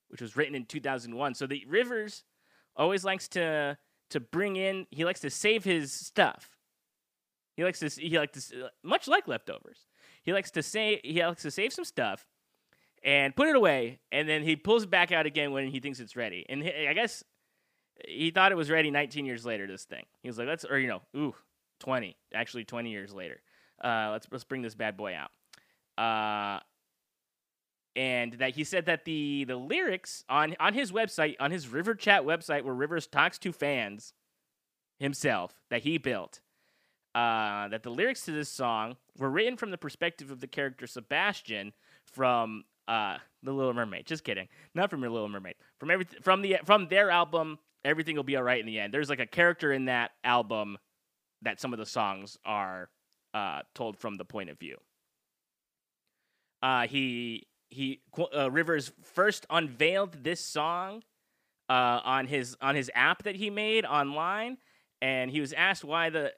which 0.09 0.21
was 0.21 0.35
written 0.35 0.53
in 0.53 0.65
2001. 0.65 1.33
So 1.33 1.47
the 1.47 1.65
Rivers 1.67 2.23
always 2.75 3.03
likes 3.05 3.27
to 3.29 3.77
to 4.09 4.19
bring 4.19 4.57
in. 4.57 4.85
He 4.91 5.05
likes 5.05 5.21
to 5.21 5.29
save 5.29 5.63
his 5.63 5.91
stuff. 5.91 6.57
He 7.55 7.63
likes 7.63 7.79
to. 7.79 7.87
He 7.89 8.17
likes 8.19 8.49
to. 8.49 8.69
Much 8.83 9.07
like 9.07 9.27
leftovers, 9.27 9.87
he 10.23 10.33
likes 10.33 10.51
to 10.51 10.61
say. 10.61 10.99
He 11.03 11.23
likes 11.23 11.43
to 11.43 11.51
save 11.51 11.71
some 11.71 11.85
stuff 11.85 12.27
and 13.03 13.35
put 13.35 13.47
it 13.47 13.55
away, 13.55 13.99
and 14.11 14.27
then 14.27 14.43
he 14.43 14.55
pulls 14.55 14.83
it 14.83 14.89
back 14.89 15.11
out 15.11 15.25
again 15.25 15.51
when 15.51 15.67
he 15.67 15.79
thinks 15.79 15.99
it's 15.99 16.15
ready. 16.15 16.45
And 16.49 16.63
he, 16.63 16.87
I 16.87 16.93
guess 16.93 17.23
he 18.07 18.31
thought 18.31 18.51
it 18.51 18.55
was 18.55 18.69
ready 18.69 18.91
19 18.91 19.25
years 19.25 19.45
later. 19.45 19.67
This 19.67 19.85
thing. 19.85 20.05
He 20.21 20.27
was 20.27 20.37
like, 20.37 20.47
let's, 20.47 20.65
or 20.65 20.79
you 20.79 20.87
know, 20.87 21.01
ooh, 21.15 21.35
20. 21.79 22.17
Actually, 22.33 22.65
20 22.65 22.91
years 22.91 23.13
later. 23.13 23.41
Uh, 23.83 24.09
let's 24.11 24.27
let's 24.31 24.43
bring 24.43 24.61
this 24.61 24.75
bad 24.75 24.95
boy 24.97 25.13
out. 25.15 25.31
Uh, 25.97 26.59
and 27.95 28.33
that 28.33 28.55
he 28.55 28.63
said 28.63 28.85
that 28.85 29.05
the 29.05 29.43
the 29.43 29.55
lyrics 29.55 30.23
on 30.29 30.55
on 30.59 30.73
his 30.73 30.91
website, 30.91 31.35
on 31.39 31.51
his 31.51 31.67
River 31.67 31.93
Chat 31.93 32.23
website, 32.23 32.63
where 32.63 32.73
Rivers 32.73 33.07
talks 33.07 33.37
to 33.39 33.51
fans 33.51 34.13
himself 34.99 35.53
that 35.69 35.83
he 35.83 35.97
built, 35.97 36.39
uh, 37.13 37.67
that 37.67 37.83
the 37.83 37.91
lyrics 37.91 38.25
to 38.25 38.31
this 38.31 38.49
song 38.49 38.95
were 39.17 39.29
written 39.29 39.57
from 39.57 39.71
the 39.71 39.77
perspective 39.77 40.31
of 40.31 40.39
the 40.39 40.47
character 40.47 40.87
Sebastian 40.87 41.73
from 42.05 42.63
uh, 42.87 43.17
The 43.43 43.51
Little 43.51 43.73
Mermaid. 43.73 44.05
Just 44.05 44.23
kidding, 44.23 44.47
not 44.73 44.89
from 44.89 45.01
Your 45.01 45.11
Little 45.11 45.29
Mermaid. 45.29 45.55
From 45.79 45.91
every 45.91 46.07
from 46.21 46.41
the 46.41 46.57
from 46.65 46.87
their 46.87 47.11
album, 47.11 47.59
Everything 47.85 48.15
Will 48.15 48.23
Be 48.23 48.37
Alright 48.37 48.59
in 48.59 48.65
the 48.65 48.79
End. 48.79 48.93
There's 48.93 49.09
like 49.09 49.19
a 49.19 49.27
character 49.27 49.71
in 49.71 49.85
that 49.85 50.11
album 50.23 50.77
that 51.41 51.59
some 51.59 51.73
of 51.73 51.79
the 51.79 51.85
songs 51.85 52.37
are 52.45 52.89
uh, 53.33 53.61
told 53.73 53.97
from 53.97 54.15
the 54.17 54.25
point 54.25 54.49
of 54.49 54.59
view. 54.59 54.77
Uh, 56.61 56.87
he 56.87 57.47
he 57.69 58.01
uh, 58.35 58.49
Rivers 58.49 58.91
first 59.01 59.45
unveiled 59.49 60.23
this 60.23 60.39
song 60.39 61.03
uh, 61.69 61.99
on 62.03 62.27
his 62.27 62.55
on 62.61 62.75
his 62.75 62.89
app 62.93 63.23
that 63.23 63.35
he 63.35 63.49
made 63.49 63.85
online, 63.85 64.57
and 65.01 65.31
he 65.31 65.41
was 65.41 65.53
asked 65.53 65.83
why 65.83 66.09
the 66.09 66.33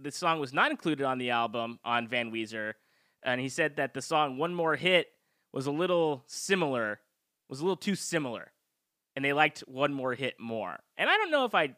the 0.00 0.10
song 0.10 0.40
was 0.40 0.52
not 0.52 0.70
included 0.70 1.04
on 1.04 1.18
the 1.18 1.30
album 1.30 1.78
on 1.84 2.08
Van 2.08 2.30
Weezer, 2.30 2.74
and 3.22 3.40
he 3.40 3.48
said 3.48 3.76
that 3.76 3.94
the 3.94 4.02
song 4.02 4.38
"One 4.38 4.54
More 4.54 4.76
Hit" 4.76 5.08
was 5.52 5.66
a 5.66 5.72
little 5.72 6.24
similar, 6.26 7.00
was 7.48 7.60
a 7.60 7.62
little 7.62 7.76
too 7.76 7.94
similar, 7.94 8.52
and 9.14 9.24
they 9.24 9.32
liked 9.32 9.60
"One 9.66 9.92
More 9.92 10.14
Hit" 10.14 10.38
more. 10.38 10.78
And 10.96 11.10
I 11.10 11.16
don't 11.16 11.30
know 11.30 11.44
if 11.44 11.54
I 11.54 11.74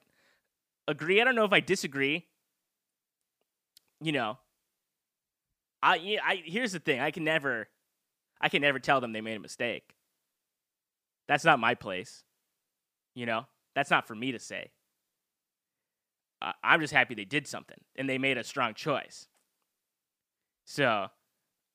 agree. 0.87 1.21
I 1.21 1.25
don't 1.25 1.35
know 1.35 1.45
if 1.45 1.53
I 1.53 1.61
disagree. 1.61 2.27
You 4.01 4.13
know, 4.13 4.39
I, 5.83 5.97
yeah, 5.97 6.21
I 6.25 6.43
here's 6.45 6.73
the 6.73 6.79
thing. 6.79 7.01
I 7.01 7.11
can 7.11 7.25
never, 7.25 7.69
I 8.41 8.49
can 8.49 8.63
never 8.63 8.79
tell 8.79 9.01
them 9.01 9.13
they 9.13 9.21
made 9.21 9.37
a 9.37 9.41
mistake. 9.41 9.95
That's 11.29 11.45
not 11.45 11.59
my 11.59 11.75
place. 11.75 12.25
You 13.15 13.27
know, 13.27 13.47
that's 13.75 13.91
not 13.91 14.07
for 14.07 14.15
me 14.15 14.33
to 14.33 14.39
say. 14.39 14.71
Uh, 16.41 16.53
I'm 16.63 16.81
just 16.81 16.93
happy 16.93 17.15
they 17.15 17.25
did 17.25 17.47
something 17.47 17.79
and 17.97 18.09
they 18.09 18.19
made 18.19 18.39
a 18.39 18.45
strong 18.45 18.75
choice. 18.75 19.27
So, 20.65 21.09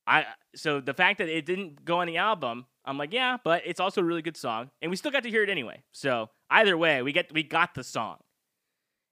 I 0.08 0.26
so 0.56 0.80
the 0.80 0.94
fact 0.94 1.18
that 1.18 1.30
it 1.30 1.46
didn't 1.46 1.84
go 1.84 2.00
on 2.00 2.08
the 2.08 2.18
album, 2.18 2.66
I'm 2.86 2.98
like, 2.98 3.14
yeah, 3.14 3.38
but 3.44 3.64
it's 3.66 3.80
also 3.80 4.02
a 4.02 4.04
really 4.04 4.22
good 4.22 4.38
song, 4.38 4.70
and 4.82 4.90
we 4.90 4.98
still 4.98 5.12
got 5.12 5.24
to 5.24 5.30
hear 5.30 5.44
it 5.44 5.50
anyway. 5.50 5.84
So 5.92 6.30
either 6.50 6.78
way, 6.78 7.02
we 7.02 7.12
get 7.12 7.34
we 7.34 7.44
got 7.44 7.76
the 7.76 7.84
song. 7.84 8.18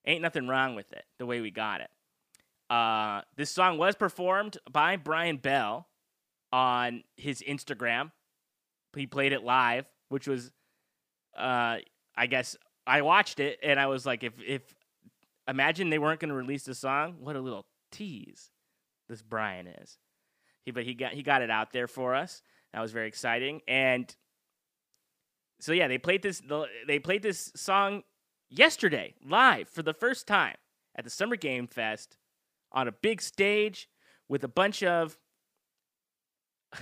Ain't 0.06 0.22
nothing 0.22 0.48
wrong 0.48 0.76
with 0.76 0.92
it. 0.94 1.06
The 1.20 1.26
way 1.26 1.42
we 1.42 1.52
got 1.52 1.82
it. 1.82 1.90
Uh, 2.72 3.22
this 3.36 3.52
song 3.52 3.78
was 3.78 3.96
performed 3.96 4.58
by 4.72 4.96
Brian 4.96 5.36
Bell 5.36 5.90
on 6.54 7.04
his 7.18 7.44
Instagram. 7.46 8.12
He 8.96 9.06
played 9.08 9.34
it 9.34 9.44
live, 9.44 9.86
which 10.08 10.26
was, 10.26 10.52
uh, 11.38 11.80
I 12.16 12.28
guess 12.30 12.56
I 12.88 13.02
watched 13.02 13.42
it 13.42 13.60
and 13.62 13.78
I 13.78 13.88
was 13.88 14.06
like, 14.06 14.24
if 14.24 14.34
if 14.48 14.62
imagine 15.50 15.90
they 15.90 16.00
weren't 16.00 16.22
going 16.22 16.30
to 16.30 16.36
release 16.36 16.64
the 16.64 16.74
song, 16.74 17.18
what 17.20 17.36
a 17.36 17.42
little 17.42 17.66
tease 17.92 18.52
this 19.10 19.22
Brian 19.22 19.68
is. 19.68 19.98
He 20.64 20.72
but 20.72 20.86
he 20.86 20.94
got 20.94 21.12
he 21.12 21.24
got 21.24 21.42
it 21.42 21.52
out 21.52 21.74
there 21.74 21.90
for 21.90 22.16
us. 22.16 22.42
That 22.74 22.80
was 22.80 22.94
very 22.94 23.10
exciting. 23.10 23.60
And 23.68 24.16
so 25.60 25.74
yeah, 25.74 25.90
they 25.90 25.98
played 25.98 26.22
this 26.22 26.42
they 26.88 27.00
played 27.00 27.22
this 27.22 27.52
song 27.54 28.04
yesterday 28.50 29.14
live 29.26 29.68
for 29.68 29.84
the 29.84 29.94
first 29.94 30.26
time 30.26 30.56
at 30.96 31.04
the 31.04 31.10
Summer 31.10 31.36
Game 31.36 31.68
Fest 31.68 32.16
on 32.72 32.88
a 32.88 32.92
big 32.92 33.22
stage 33.22 33.90
with 34.28 34.44
a 34.44 34.48
bunch 34.48 34.84
of 34.84 35.18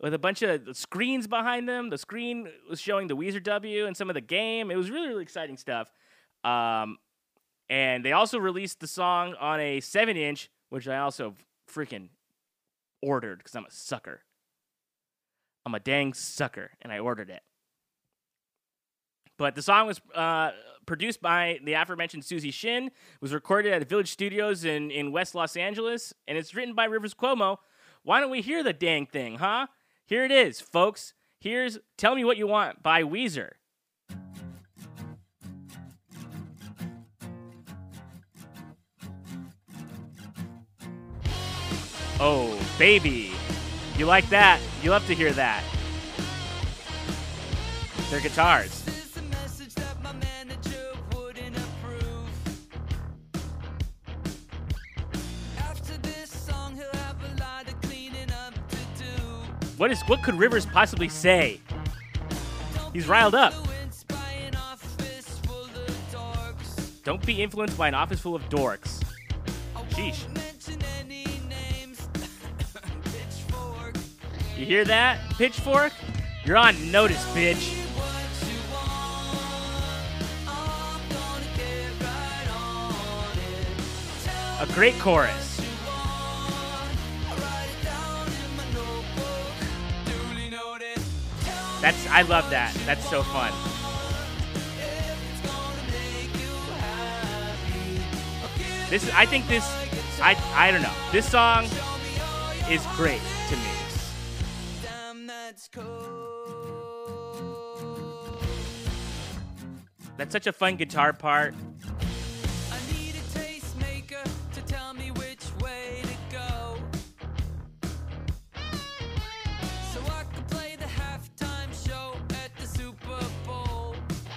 with 0.00 0.14
a 0.14 0.18
bunch 0.18 0.42
of 0.42 0.76
screens 0.76 1.26
behind 1.26 1.68
them. 1.68 1.90
The 1.90 1.98
screen 1.98 2.48
was 2.68 2.80
showing 2.80 3.08
the 3.08 3.16
Weezer 3.16 3.42
W 3.42 3.86
and 3.86 3.96
some 3.96 4.10
of 4.10 4.14
the 4.14 4.20
game. 4.20 4.70
It 4.70 4.76
was 4.76 4.90
really 4.90 5.08
really 5.08 5.22
exciting 5.22 5.56
stuff. 5.56 5.90
Um, 6.44 6.98
and 7.68 8.04
they 8.04 8.12
also 8.12 8.38
released 8.38 8.80
the 8.80 8.86
song 8.86 9.34
on 9.40 9.60
a 9.60 9.80
seven 9.80 10.16
inch, 10.16 10.50
which 10.68 10.88
I 10.88 10.98
also 10.98 11.34
freaking 11.72 12.08
ordered 13.02 13.38
because 13.38 13.54
I'm 13.54 13.64
a 13.64 13.70
sucker. 13.70 14.20
I'm 15.64 15.74
a 15.74 15.80
dang 15.80 16.12
sucker, 16.12 16.72
and 16.82 16.92
I 16.92 16.98
ordered 16.98 17.30
it. 17.30 17.42
But 19.38 19.54
the 19.54 19.62
song 19.62 19.86
was 19.86 20.00
uh, 20.14 20.50
produced 20.86 21.20
by 21.22 21.58
the 21.64 21.74
aforementioned 21.74 22.24
Suzy 22.24 22.50
Shinn, 22.50 22.90
was 23.20 23.32
recorded 23.32 23.72
at 23.72 23.88
Village 23.88 24.10
Studios 24.10 24.64
in, 24.64 24.90
in 24.90 25.12
West 25.12 25.34
Los 25.34 25.56
Angeles, 25.56 26.12
and 26.26 26.36
it's 26.36 26.54
written 26.54 26.74
by 26.74 26.84
Rivers 26.84 27.14
Cuomo. 27.14 27.58
Why 28.02 28.20
don't 28.20 28.30
we 28.30 28.42
hear 28.42 28.62
the 28.62 28.72
dang 28.72 29.06
thing, 29.06 29.38
huh? 29.38 29.68
Here 30.04 30.24
it 30.24 30.30
is, 30.30 30.60
folks. 30.60 31.14
Here's 31.38 31.78
Tell 31.96 32.14
Me 32.14 32.24
What 32.24 32.36
You 32.36 32.46
Want 32.46 32.82
by 32.82 33.02
Weezer. 33.02 33.52
Oh, 42.20 42.56
baby. 42.78 43.32
You 43.96 44.06
like 44.06 44.28
that? 44.30 44.60
You 44.82 44.90
love 44.90 45.06
to 45.08 45.14
hear 45.14 45.32
that. 45.32 45.64
They're 48.10 48.20
guitars. 48.20 48.91
What 59.82 59.90
is 59.90 60.00
what 60.02 60.22
could 60.22 60.36
Rivers 60.36 60.64
possibly 60.64 61.08
say? 61.08 61.58
He's 62.92 63.08
riled 63.08 63.34
up. 63.34 63.52
Don't 67.02 67.26
be 67.26 67.42
influenced 67.42 67.76
by 67.76 67.88
an 67.88 67.94
office 67.94 68.20
full 68.20 68.36
of 68.36 68.48
dorks. 68.48 69.02
Sheesh. 69.90 70.22
You 74.56 74.66
hear 74.66 74.84
that, 74.84 75.18
Pitchfork? 75.30 75.92
You're 76.44 76.58
on 76.58 76.92
notice, 76.92 77.24
bitch. 77.34 77.76
A 84.60 84.72
great 84.74 84.96
chorus. 85.00 85.51
That's 91.82 92.06
I 92.06 92.22
love 92.22 92.48
that. 92.50 92.72
That's 92.86 93.06
so 93.10 93.24
fun. 93.24 93.52
This 98.88 99.10
I 99.10 99.26
think 99.26 99.48
this 99.48 99.64
I 100.20 100.36
I 100.54 100.70
don't 100.70 100.82
know. 100.82 100.94
This 101.10 101.28
song 101.28 101.64
is 102.70 102.86
great 102.94 103.20
to 103.48 103.56
me. 103.56 103.72
That's 110.16 110.32
such 110.32 110.46
a 110.46 110.52
fun 110.52 110.76
guitar 110.76 111.12
part. 111.12 111.52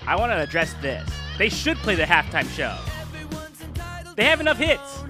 I 0.07 0.15
want 0.15 0.31
to 0.31 0.39
address 0.39 0.73
this. 0.81 1.09
They 1.37 1.49
should 1.49 1.77
play 1.77 1.95
the 1.95 2.03
halftime 2.03 2.47
show. 2.49 2.77
They 4.15 4.25
have 4.25 4.39
enough 4.39 4.57
hits. 4.57 5.03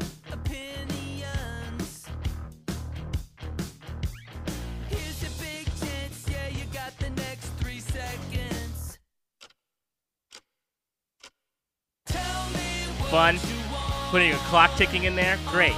Fun. 13.10 13.38
Putting 14.12 14.32
a 14.32 14.36
clock 14.50 14.76
ticking 14.78 15.04
in 15.04 15.16
there. 15.16 15.38
Great. 15.48 15.76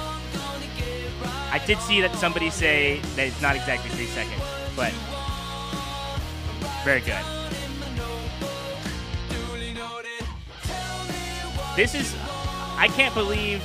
I 1.50 1.60
did 1.66 1.78
see 1.78 2.00
that 2.00 2.14
somebody 2.14 2.50
say 2.50 3.00
that 3.16 3.26
it's 3.26 3.42
not 3.42 3.56
exactly 3.56 3.90
three 3.90 4.06
seconds, 4.06 4.42
but 4.76 4.92
very 6.84 7.00
good. 7.00 7.37
This 11.78 11.94
is, 11.94 12.12
I 12.76 12.88
can't 12.88 13.14
believe. 13.14 13.62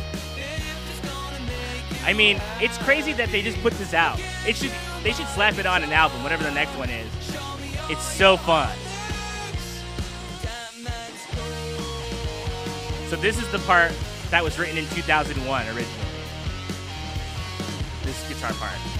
I 2.03 2.13
mean, 2.13 2.39
it's 2.61 2.77
crazy 2.77 3.11
that 3.13 3.29
they 3.29 3.41
just 3.41 3.59
put 3.63 3.73
this 3.73 3.95
out. 3.95 4.19
It 4.47 4.55
should, 4.55 4.71
they 5.01 5.13
should 5.13 5.25
slap 5.29 5.57
it 5.57 5.65
on 5.65 5.83
an 5.83 5.91
album, 5.91 6.21
whatever 6.21 6.43
the 6.43 6.51
next 6.51 6.77
one 6.77 6.91
is. 6.91 7.07
It's 7.89 8.03
so 8.03 8.37
fun. 8.37 8.69
So 13.09 13.15
this 13.15 13.41
is 13.41 13.51
the 13.51 13.57
part 13.65 13.91
that 14.29 14.43
was 14.43 14.59
written 14.59 14.77
in 14.77 14.85
2001 14.89 15.65
originally. 15.65 15.87
This 18.03 18.29
guitar 18.29 18.53
part. 18.53 18.92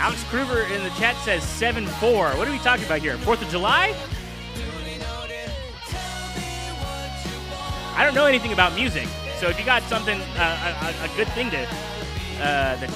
Alex 0.00 0.24
Kruger 0.24 0.62
in 0.62 0.82
the 0.82 0.88
chat 0.90 1.14
says 1.26 1.44
7 1.44 1.86
4. 1.86 2.30
What 2.30 2.48
are 2.48 2.50
we 2.50 2.58
talking 2.60 2.86
about 2.86 3.00
here? 3.00 3.18
4th 3.18 3.42
of 3.42 3.50
July? 3.50 3.94
I 7.94 8.02
don't 8.02 8.14
know 8.14 8.24
anything 8.24 8.54
about 8.54 8.74
music, 8.74 9.06
so 9.38 9.48
if 9.48 9.58
you 9.58 9.66
got 9.66 9.82
something, 9.82 10.18
uh, 10.38 10.94
a, 11.02 11.04
a, 11.04 11.16
good 11.16 11.28
thing 11.34 11.50
to, 11.50 11.68
uh, 12.40 12.80
to 12.80 12.86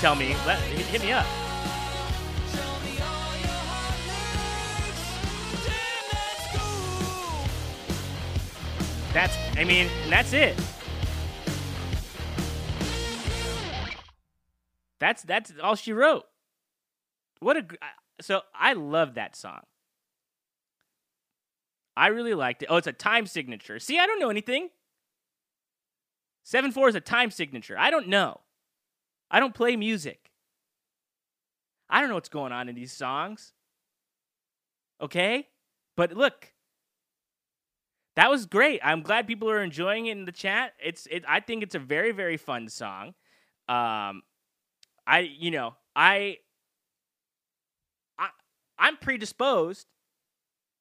tell 0.00 0.16
me, 0.16 0.34
let, 0.44 0.58
hit 0.58 1.04
me 1.04 1.12
up. 1.12 1.24
That's, 9.12 9.36
I 9.56 9.62
mean, 9.62 9.88
that's 10.10 10.32
it. 10.32 10.60
That's 15.04 15.22
that's 15.22 15.52
all 15.62 15.74
she 15.74 15.92
wrote. 15.92 16.24
What 17.40 17.58
a 17.58 17.66
so 18.22 18.40
I 18.58 18.72
love 18.72 19.16
that 19.16 19.36
song. 19.36 19.60
I 21.94 22.06
really 22.06 22.32
liked 22.32 22.62
it. 22.62 22.68
Oh, 22.70 22.78
it's 22.78 22.86
a 22.86 22.92
time 22.92 23.26
signature. 23.26 23.78
See, 23.78 23.98
I 23.98 24.06
don't 24.06 24.18
know 24.18 24.30
anything. 24.30 24.70
7 26.44 26.72
4 26.72 26.88
is 26.88 26.94
a 26.94 27.02
time 27.02 27.30
signature. 27.30 27.76
I 27.78 27.90
don't 27.90 28.08
know. 28.08 28.40
I 29.30 29.40
don't 29.40 29.54
play 29.54 29.76
music. 29.76 30.30
I 31.90 32.00
don't 32.00 32.08
know 32.08 32.14
what's 32.14 32.30
going 32.30 32.52
on 32.52 32.70
in 32.70 32.74
these 32.74 32.92
songs. 32.92 33.52
Okay? 35.02 35.48
But 35.98 36.14
look, 36.14 36.54
that 38.16 38.30
was 38.30 38.46
great. 38.46 38.80
I'm 38.82 39.02
glad 39.02 39.26
people 39.26 39.50
are 39.50 39.62
enjoying 39.62 40.06
it 40.06 40.12
in 40.12 40.24
the 40.24 40.32
chat. 40.32 40.72
It's 40.82 41.06
it 41.10 41.24
I 41.28 41.40
think 41.40 41.62
it's 41.62 41.74
a 41.74 41.78
very 41.78 42.12
very 42.12 42.38
fun 42.38 42.70
song. 42.70 43.12
Um 43.68 44.22
I 45.06 45.20
you 45.20 45.50
know, 45.50 45.74
I 45.94 46.38
I 48.18 48.28
I'm 48.78 48.96
predisposed 48.96 49.86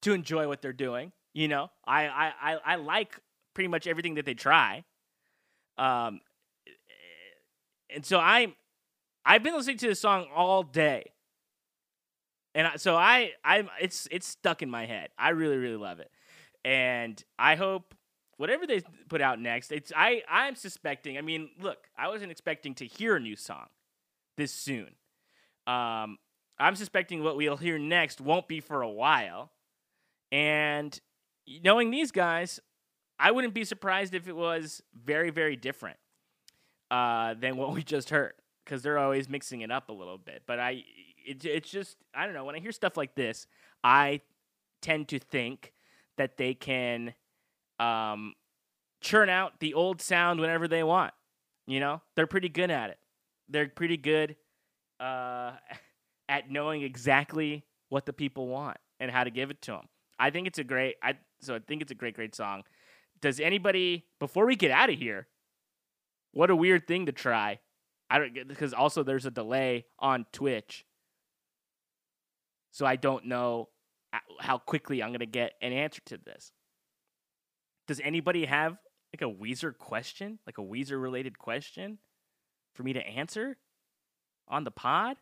to 0.01 0.13
enjoy 0.13 0.47
what 0.47 0.61
they're 0.61 0.73
doing, 0.73 1.11
you 1.33 1.47
know. 1.47 1.71
I 1.85 2.07
I 2.07 2.33
I, 2.41 2.57
I 2.65 2.75
like 2.75 3.19
pretty 3.53 3.67
much 3.67 3.87
everything 3.87 4.15
that 4.15 4.25
they 4.25 4.33
try. 4.33 4.83
Um 5.77 6.21
and 7.89 8.05
so 8.05 8.19
I'm 8.19 8.55
I've 9.25 9.43
been 9.43 9.55
listening 9.55 9.77
to 9.77 9.87
this 9.87 9.99
song 9.99 10.27
all 10.33 10.63
day. 10.63 11.11
And 12.55 12.67
I, 12.67 12.75
so 12.75 12.95
I 12.95 13.31
I'm 13.43 13.69
it's 13.81 14.07
it's 14.11 14.27
stuck 14.27 14.61
in 14.61 14.69
my 14.69 14.85
head. 14.85 15.09
I 15.17 15.29
really 15.29 15.57
really 15.57 15.77
love 15.77 15.99
it 15.99 16.11
and 16.65 17.21
I 17.37 17.55
hope 17.55 17.95
whatever 18.37 18.65
they 18.65 18.81
put 19.09 19.21
out 19.21 19.39
next. 19.39 19.71
It's 19.71 19.91
I 19.95 20.23
I'm 20.29 20.55
suspecting. 20.55 21.17
I 21.17 21.21
mean, 21.21 21.49
look, 21.59 21.87
I 21.97 22.07
wasn't 22.07 22.31
expecting 22.31 22.73
to 22.75 22.85
hear 22.85 23.15
a 23.15 23.19
new 23.19 23.35
song 23.35 23.67
this 24.37 24.51
soon. 24.51 24.95
Um, 25.67 26.17
I'm 26.59 26.75
suspecting 26.75 27.23
what 27.23 27.35
we'll 27.35 27.57
hear 27.57 27.77
next 27.77 28.21
won't 28.21 28.47
be 28.47 28.59
for 28.59 28.81
a 28.81 28.89
while, 28.89 29.51
and 30.31 30.97
knowing 31.63 31.91
these 31.91 32.11
guys, 32.11 32.59
I 33.19 33.31
wouldn't 33.31 33.53
be 33.53 33.63
surprised 33.63 34.13
if 34.13 34.27
it 34.27 34.35
was 34.35 34.81
very 34.93 35.29
very 35.29 35.55
different 35.55 35.97
uh, 36.91 37.33
than 37.33 37.57
what 37.57 37.73
we 37.73 37.83
just 37.83 38.09
heard 38.09 38.33
because 38.63 38.83
they're 38.83 38.99
always 38.99 39.27
mixing 39.27 39.61
it 39.61 39.71
up 39.71 39.89
a 39.89 39.93
little 39.93 40.17
bit. 40.17 40.43
But 40.45 40.59
I, 40.59 40.83
it, 41.25 41.43
it's 41.45 41.69
just 41.69 41.97
I 42.13 42.25
don't 42.25 42.35
know 42.35 42.45
when 42.45 42.55
I 42.55 42.59
hear 42.59 42.71
stuff 42.71 42.97
like 42.97 43.15
this, 43.15 43.47
I 43.83 44.21
tend 44.81 45.07
to 45.09 45.19
think 45.19 45.73
that 46.17 46.37
they 46.37 46.53
can 46.53 47.13
um, 47.79 48.33
churn 49.01 49.29
out 49.29 49.59
the 49.59 49.73
old 49.73 50.01
sound 50.01 50.39
whenever 50.39 50.67
they 50.67 50.83
want. 50.83 51.13
You 51.65 51.79
know, 51.79 52.01
they're 52.15 52.27
pretty 52.27 52.49
good 52.49 52.69
at 52.69 52.89
it. 52.89 52.99
They're 53.49 53.67
pretty 53.67 53.97
good 53.97 54.35
uh, 54.99 55.53
at 56.29 56.49
knowing 56.49 56.81
exactly 56.83 57.65
what 57.89 58.05
the 58.05 58.13
people 58.13 58.47
want 58.47 58.77
and 58.99 59.11
how 59.11 59.23
to 59.23 59.29
give 59.29 59.51
it 59.51 59.61
to 59.63 59.71
them. 59.71 59.87
I 60.19 60.29
think 60.29 60.47
it's 60.47 60.59
a 60.59 60.63
great. 60.63 60.95
I 61.03 61.17
so 61.41 61.55
I 61.55 61.59
think 61.59 61.81
it's 61.81 61.91
a 61.91 61.95
great, 61.95 62.15
great 62.15 62.35
song. 62.35 62.63
Does 63.21 63.39
anybody 63.39 64.05
before 64.19 64.45
we 64.45 64.55
get 64.55 64.71
out 64.71 64.89
of 64.89 64.97
here? 64.97 65.27
What 66.31 66.49
a 66.49 66.55
weird 66.55 66.87
thing 66.87 67.05
to 67.05 67.11
try. 67.11 67.59
I 68.09 68.19
don't 68.19 68.47
because 68.47 68.73
also 68.73 69.03
there's 69.03 69.25
a 69.25 69.31
delay 69.31 69.85
on 69.99 70.25
Twitch, 70.31 70.85
so 72.71 72.85
I 72.85 72.95
don't 72.95 73.25
know 73.25 73.69
how 74.39 74.57
quickly 74.57 75.01
I'm 75.01 75.13
to 75.13 75.25
get 75.25 75.53
an 75.61 75.73
answer 75.73 76.01
to 76.05 76.17
this. 76.17 76.51
Does 77.87 77.99
anybody 78.03 78.45
have 78.45 78.77
like 79.13 79.21
a 79.21 79.33
Weezer 79.33 79.77
question, 79.77 80.39
like 80.45 80.57
a 80.57 80.61
Weezer 80.61 81.01
related 81.01 81.37
question 81.37 81.97
for 82.73 82.83
me 82.83 82.93
to 82.93 83.07
answer 83.07 83.57
on 84.47 84.63
the 84.63 84.71
pod? 84.71 85.17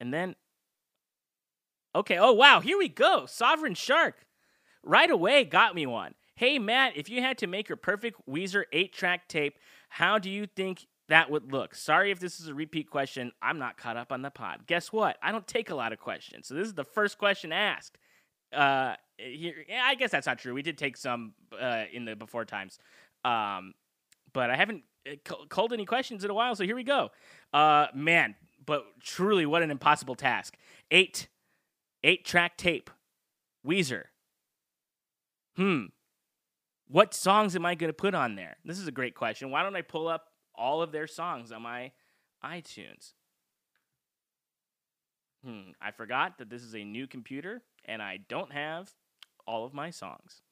And 0.00 0.12
then, 0.12 0.34
okay, 1.94 2.18
oh 2.18 2.32
wow, 2.32 2.60
here 2.60 2.78
we 2.78 2.88
go. 2.88 3.26
Sovereign 3.26 3.74
Shark 3.74 4.26
right 4.82 5.10
away 5.10 5.44
got 5.44 5.74
me 5.74 5.86
one. 5.86 6.14
Hey 6.36 6.58
Matt, 6.58 6.96
if 6.96 7.08
you 7.08 7.22
had 7.22 7.38
to 7.38 7.46
make 7.46 7.68
your 7.68 7.76
perfect 7.76 8.20
Weezer 8.28 8.64
8 8.72 8.92
track 8.92 9.28
tape, 9.28 9.58
how 9.88 10.18
do 10.18 10.30
you 10.30 10.46
think 10.46 10.86
that 11.08 11.30
would 11.30 11.52
look. 11.52 11.74
Sorry 11.74 12.10
if 12.10 12.18
this 12.18 12.40
is 12.40 12.48
a 12.48 12.54
repeat 12.54 12.90
question. 12.90 13.32
I'm 13.42 13.58
not 13.58 13.76
caught 13.76 13.96
up 13.96 14.10
on 14.10 14.22
the 14.22 14.30
pod. 14.30 14.66
Guess 14.66 14.92
what? 14.92 15.18
I 15.22 15.32
don't 15.32 15.46
take 15.46 15.70
a 15.70 15.74
lot 15.74 15.92
of 15.92 15.98
questions. 15.98 16.48
So 16.48 16.54
this 16.54 16.66
is 16.66 16.74
the 16.74 16.84
first 16.84 17.18
question 17.18 17.52
asked. 17.52 17.98
Uh, 18.52 18.94
here, 19.18 19.54
I 19.82 19.96
guess 19.96 20.10
that's 20.10 20.26
not 20.26 20.38
true. 20.38 20.54
We 20.54 20.62
did 20.62 20.78
take 20.78 20.96
some 20.96 21.34
uh, 21.58 21.84
in 21.92 22.04
the 22.04 22.16
before 22.16 22.44
times, 22.44 22.78
um, 23.24 23.74
but 24.32 24.50
I 24.50 24.56
haven't 24.56 24.84
called 25.48 25.72
any 25.72 25.84
questions 25.84 26.24
in 26.24 26.30
a 26.30 26.34
while. 26.34 26.54
So 26.54 26.64
here 26.64 26.76
we 26.76 26.84
go. 26.84 27.10
Uh, 27.52 27.86
man, 27.94 28.34
but 28.64 28.84
truly, 29.00 29.46
what 29.46 29.62
an 29.62 29.70
impossible 29.70 30.14
task. 30.14 30.56
Eight, 30.90 31.28
eight 32.02 32.24
track 32.24 32.56
tape, 32.56 32.90
Weezer. 33.66 34.04
Hmm. 35.56 35.86
What 36.88 37.14
songs 37.14 37.56
am 37.56 37.64
I 37.64 37.74
going 37.74 37.88
to 37.88 37.94
put 37.94 38.14
on 38.14 38.34
there? 38.34 38.56
This 38.64 38.78
is 38.78 38.86
a 38.86 38.92
great 38.92 39.14
question. 39.14 39.50
Why 39.50 39.62
don't 39.62 39.76
I 39.76 39.82
pull 39.82 40.08
up 40.08 40.28
all 40.54 40.82
of 40.82 40.92
their 40.92 41.06
songs 41.06 41.52
on 41.52 41.62
my 41.62 41.92
iTunes. 42.44 43.12
Hmm, 45.44 45.70
I 45.80 45.90
forgot 45.90 46.38
that 46.38 46.48
this 46.48 46.62
is 46.62 46.74
a 46.74 46.84
new 46.84 47.06
computer 47.06 47.62
and 47.84 48.02
I 48.02 48.20
don't 48.28 48.52
have 48.52 48.90
all 49.46 49.64
of 49.64 49.74
my 49.74 49.90
songs 49.90 50.42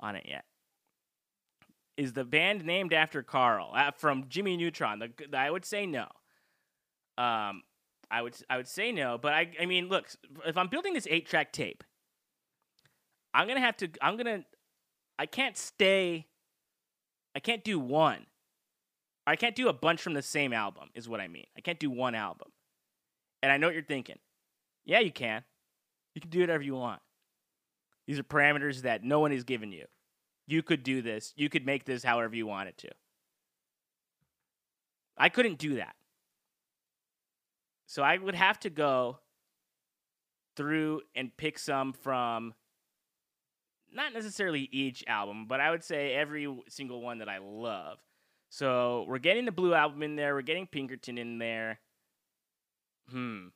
on 0.00 0.16
it 0.16 0.26
yet. 0.28 0.44
Is 2.02 2.14
the 2.14 2.24
band 2.24 2.64
named 2.64 2.92
after 2.92 3.22
Carl 3.22 3.70
uh, 3.72 3.92
from 3.92 4.24
Jimmy 4.28 4.56
Neutron? 4.56 4.98
The, 4.98 5.10
the, 5.30 5.38
I 5.38 5.50
would 5.52 5.64
say 5.64 5.86
no. 5.86 6.08
Um, 7.16 7.62
I 8.10 8.22
would 8.22 8.34
I 8.50 8.56
would 8.56 8.66
say 8.66 8.90
no, 8.90 9.18
but 9.18 9.32
I 9.32 9.50
I 9.60 9.66
mean, 9.66 9.88
look, 9.88 10.08
if 10.44 10.56
I'm 10.56 10.66
building 10.66 10.94
this 10.94 11.06
eight 11.08 11.28
track 11.28 11.52
tape, 11.52 11.84
I'm 13.32 13.46
gonna 13.46 13.60
have 13.60 13.76
to. 13.76 13.88
I'm 14.00 14.16
gonna. 14.16 14.44
I 15.16 15.26
can't 15.26 15.56
stay. 15.56 16.26
I 17.36 17.38
can't 17.38 17.62
do 17.62 17.78
one. 17.78 18.26
I 19.24 19.36
can't 19.36 19.54
do 19.54 19.68
a 19.68 19.72
bunch 19.72 20.02
from 20.02 20.14
the 20.14 20.22
same 20.22 20.52
album, 20.52 20.88
is 20.96 21.08
what 21.08 21.20
I 21.20 21.28
mean. 21.28 21.46
I 21.56 21.60
can't 21.60 21.78
do 21.78 21.88
one 21.88 22.16
album. 22.16 22.48
And 23.44 23.52
I 23.52 23.58
know 23.58 23.68
what 23.68 23.74
you're 23.74 23.84
thinking. 23.84 24.18
Yeah, 24.84 24.98
you 24.98 25.12
can. 25.12 25.44
You 26.16 26.20
can 26.20 26.30
do 26.30 26.40
whatever 26.40 26.64
you 26.64 26.74
want. 26.74 27.00
These 28.08 28.18
are 28.18 28.24
parameters 28.24 28.82
that 28.82 29.04
no 29.04 29.20
one 29.20 29.30
has 29.30 29.44
given 29.44 29.70
you. 29.70 29.84
You 30.46 30.62
could 30.62 30.82
do 30.82 31.02
this. 31.02 31.32
You 31.36 31.48
could 31.48 31.64
make 31.64 31.84
this 31.84 32.02
however 32.02 32.34
you 32.34 32.46
wanted 32.46 32.78
to. 32.78 32.90
I 35.16 35.28
couldn't 35.28 35.58
do 35.58 35.76
that. 35.76 35.94
So 37.86 38.02
I 38.02 38.16
would 38.16 38.34
have 38.34 38.58
to 38.60 38.70
go 38.70 39.18
through 40.56 41.02
and 41.14 41.36
pick 41.36 41.58
some 41.58 41.92
from 41.92 42.54
not 43.92 44.12
necessarily 44.14 44.68
each 44.72 45.04
album, 45.06 45.46
but 45.46 45.60
I 45.60 45.70
would 45.70 45.84
say 45.84 46.14
every 46.14 46.48
single 46.68 47.02
one 47.02 47.18
that 47.18 47.28
I 47.28 47.38
love. 47.38 47.98
So 48.48 49.04
we're 49.08 49.18
getting 49.18 49.44
the 49.44 49.52
Blue 49.52 49.74
album 49.74 50.02
in 50.02 50.16
there, 50.16 50.34
we're 50.34 50.42
getting 50.42 50.66
Pinkerton 50.66 51.18
in 51.18 51.38
there. 51.38 51.80
Hmm. 53.10 53.48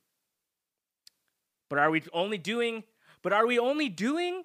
But 1.69 1.79
are 1.79 1.89
we 1.89 2.03
only 2.13 2.37
doing 2.37 2.83
but 3.21 3.33
are 3.33 3.47
we 3.47 3.59
only 3.59 3.89
doing 3.89 4.43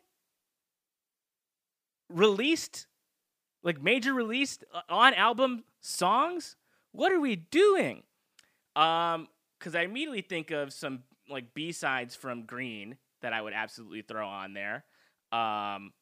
released 2.12 2.86
like 3.62 3.80
major 3.82 4.12
released 4.12 4.64
uh, 4.72 4.80
on 4.88 5.14
album 5.14 5.64
songs? 5.80 6.56
What 6.92 7.12
are 7.12 7.20
we 7.20 7.36
doing? 7.36 8.02
Um 8.76 9.28
cuz 9.60 9.74
I 9.74 9.82
immediately 9.82 10.22
think 10.22 10.50
of 10.50 10.72
some 10.72 11.04
like 11.28 11.54
B-sides 11.54 12.14
from 12.16 12.44
Green 12.44 12.98
that 13.20 13.32
I 13.32 13.40
would 13.40 13.52
absolutely 13.52 14.02
throw 14.02 14.28
on 14.28 14.54
there. 14.54 14.84
Um 15.30 15.92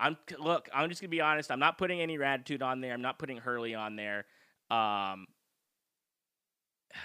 I'm 0.00 0.16
look, 0.38 0.68
I'm 0.74 0.88
just 0.88 1.02
to 1.02 1.08
be 1.08 1.20
honest, 1.20 1.50
I'm 1.50 1.60
not 1.60 1.78
putting 1.78 2.00
any 2.00 2.18
Raditude 2.18 2.62
on 2.62 2.80
there. 2.80 2.92
I'm 2.92 3.02
not 3.02 3.18
putting 3.18 3.38
Hurley 3.38 3.74
on 3.74 3.96
there. 3.96 4.26
Um 4.70 5.26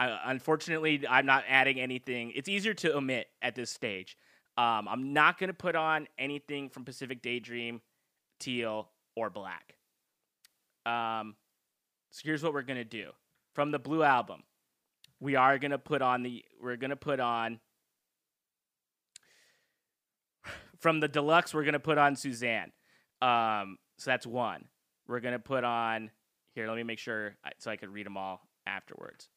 I, 0.00 0.18
unfortunately, 0.26 1.04
I'm 1.08 1.26
not 1.26 1.44
adding 1.48 1.80
anything. 1.80 2.32
It's 2.34 2.48
easier 2.48 2.74
to 2.74 2.96
omit 2.96 3.28
at 3.42 3.54
this 3.54 3.70
stage. 3.70 4.16
Um, 4.56 4.86
I'm 4.88 5.12
not 5.12 5.38
going 5.38 5.48
to 5.48 5.54
put 5.54 5.74
on 5.74 6.06
anything 6.18 6.68
from 6.68 6.84
Pacific 6.84 7.22
Daydream, 7.22 7.80
Teal, 8.38 8.88
or 9.16 9.30
Black. 9.30 9.74
Um, 10.86 11.34
so 12.10 12.22
here's 12.24 12.42
what 12.42 12.52
we're 12.52 12.62
going 12.62 12.78
to 12.78 12.84
do. 12.84 13.10
From 13.54 13.70
the 13.70 13.78
Blue 13.78 14.02
album, 14.02 14.42
we 15.20 15.36
are 15.36 15.58
going 15.58 15.70
to 15.70 15.78
put 15.78 16.02
on 16.02 16.22
the 16.22 16.44
we're 16.60 16.76
going 16.76 16.90
to 16.90 16.96
put 16.96 17.20
on 17.20 17.60
from 20.80 21.00
the 21.00 21.08
deluxe 21.08 21.54
we're 21.54 21.62
going 21.62 21.74
to 21.74 21.80
put 21.80 21.98
on 21.98 22.16
Suzanne. 22.16 22.72
Um, 23.22 23.78
so 23.98 24.10
that's 24.10 24.26
one. 24.26 24.66
We're 25.06 25.20
going 25.20 25.32
to 25.34 25.38
put 25.38 25.64
on 25.64 26.10
here, 26.54 26.68
let 26.68 26.76
me 26.76 26.84
make 26.84 26.98
sure 26.98 27.36
so 27.58 27.70
I 27.70 27.76
could 27.76 27.88
read 27.88 28.06
them 28.06 28.16
all 28.16 28.46
afterwards. 28.66 29.28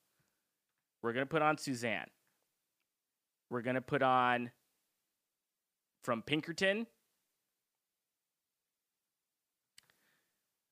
We're 1.01 1.13
going 1.13 1.25
to 1.25 1.29
put 1.29 1.41
on 1.41 1.57
Suzanne. 1.57 2.07
We're 3.49 3.61
going 3.61 3.75
to 3.75 3.81
put 3.81 4.01
on 4.03 4.51
from 6.07 6.21
Pinkerton. 6.21 6.87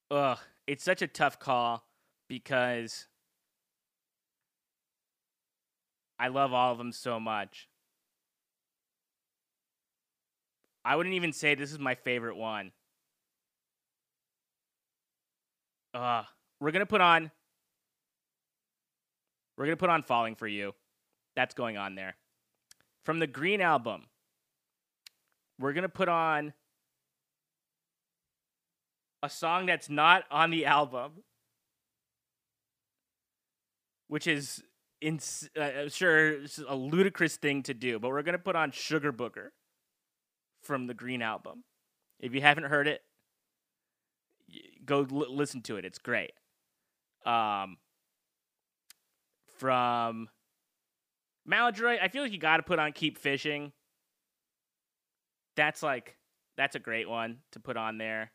Ugh, 0.09 0.37
it's 0.65 0.81
such 0.81 1.01
a 1.01 1.07
tough 1.07 1.39
call 1.39 1.83
because 2.29 3.07
I 6.17 6.29
love 6.29 6.53
all 6.53 6.71
of 6.71 6.77
them 6.77 6.93
so 6.93 7.19
much. 7.19 7.67
I 10.85 10.95
wouldn't 10.95 11.15
even 11.15 11.33
say 11.33 11.53
this 11.53 11.73
is 11.73 11.79
my 11.79 11.95
favorite 11.95 12.37
one. 12.37 12.71
Uh, 15.93 16.23
we're 16.61 16.71
to 16.79 16.85
put 16.85 17.01
on 17.01 17.29
we're 19.57 19.65
to 19.65 19.75
put 19.75 19.89
on 19.89 20.01
Falling 20.03 20.35
for 20.35 20.47
You. 20.47 20.75
That's 21.35 21.53
going 21.53 21.75
on 21.75 21.95
there. 21.95 22.15
From 23.03 23.19
the 23.19 23.27
Green 23.27 23.59
album, 23.59 24.05
we're 25.59 25.73
to 25.83 25.89
put 25.89 26.09
on 26.09 26.53
a 29.23 29.29
song 29.29 29.65
that's 29.65 29.89
not 29.89 30.23
on 30.29 30.51
the 30.51 30.65
album, 30.65 31.23
which 34.07 34.27
is 34.27 34.63
in, 35.01 35.19
uh, 35.59 35.89
sure 35.89 36.37
a 36.67 36.75
ludicrous 36.75 37.37
thing 37.37 37.63
to 37.63 37.73
do, 37.73 37.99
but 37.99 38.09
we're 38.09 38.21
to 38.33 38.39
put 38.39 38.55
on 38.55 38.71
Sugar 38.71 39.11
Booger 39.11 39.49
from 40.61 40.87
the 40.87 40.93
Green 40.93 41.21
album. 41.21 41.63
If 42.19 42.33
you 42.33 42.41
haven't 42.41 42.65
heard 42.65 42.87
it, 42.87 43.01
go 44.85 44.99
l- 44.99 45.33
listen 45.33 45.61
to 45.63 45.77
it. 45.77 45.85
It's 45.85 45.99
great. 45.99 46.31
Um, 47.25 47.77
from 49.57 50.29
Maladroit, 51.45 51.99
I 52.01 52.07
feel 52.07 52.23
like 52.23 52.31
you 52.31 52.37
got 52.37 52.57
to 52.57 52.63
put 52.63 52.79
on 52.79 52.91
Keep 52.91 53.17
Fishing. 53.17 53.71
That's 55.55 55.81
like 55.81 56.17
that's 56.57 56.75
a 56.75 56.79
great 56.79 57.09
one 57.09 57.39
to 57.51 57.59
put 57.59 57.77
on 57.77 57.97
there. 57.97 58.31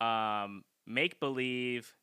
Um, 0.00 0.64
Make 0.86 1.20
Believe. 1.20 1.94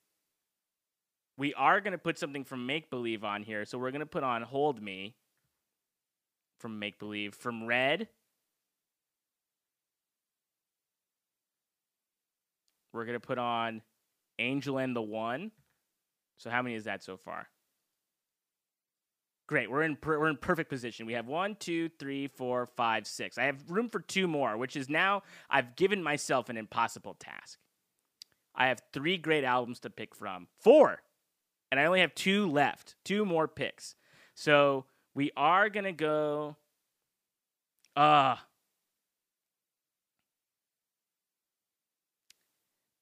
We 1.37 1.53
are 1.53 1.81
to 1.91 1.97
put 1.97 2.17
something 2.17 2.43
from 2.43 2.65
Make 2.65 2.89
Believe 2.89 3.23
on 3.23 3.43
here. 3.43 3.65
So 3.65 3.77
we're 3.77 3.91
to 3.99 4.05
put 4.07 4.23
on 4.23 4.41
Hold 4.41 4.81
Me 4.81 5.15
from 6.59 6.79
Make 6.79 6.97
Believe. 6.99 7.35
From 7.35 7.65
Red, 7.65 8.07
we're 12.93 13.05
to 13.19 13.25
put 13.27 13.37
on 13.37 13.81
Angel 14.39 14.79
and 14.79 14.95
the 14.95 15.01
One. 15.01 15.51
So 16.37 16.49
how 16.49 16.61
many 16.61 16.75
is 16.75 16.85
that 16.85 17.03
so 17.03 17.17
far? 17.17 17.47
Great. 19.47 19.71
We're 19.71 19.83
in 19.83 19.95
per- 19.95 20.19
we're 20.19 20.27
in 20.27 20.35
perfect 20.35 20.69
position. 20.69 21.05
We 21.05 21.13
have 21.13 21.27
one, 21.27 21.55
two, 21.55 21.87
three, 21.97 22.27
four, 22.27 22.67
five, 22.75 23.07
six. 23.07 23.37
I 23.37 23.43
have 23.43 23.63
room 23.69 23.89
for 23.89 24.01
two 24.01 24.27
more, 24.27 24.57
which 24.57 24.75
is 24.75 24.89
now 24.89 25.23
I've 25.49 25.77
given 25.77 26.03
myself 26.03 26.49
an 26.49 26.57
impossible 26.57 27.15
task. 27.17 27.57
I 28.53 28.67
have 28.67 28.81
three 28.91 29.17
great 29.17 29.45
albums 29.45 29.79
to 29.81 29.89
pick 29.89 30.13
from. 30.13 30.47
Four. 30.59 31.01
And 31.71 31.79
I 31.79 31.85
only 31.85 32.01
have 32.01 32.13
two 32.13 32.51
left. 32.51 32.95
Two 33.05 33.23
more 33.23 33.47
picks. 33.47 33.95
So 34.35 34.85
we 35.15 35.31
are 35.37 35.69
gonna 35.69 35.93
go 35.93 36.57
uh 37.95 38.35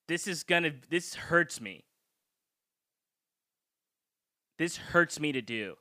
this 0.08 0.28
is 0.28 0.44
gonna 0.44 0.74
this 0.92 1.16
hurts 1.16 1.60
me. 1.60 1.86
This 4.60 4.78
hurts 4.78 5.20
me 5.20 5.32
to 5.32 5.42
do. 5.42 5.76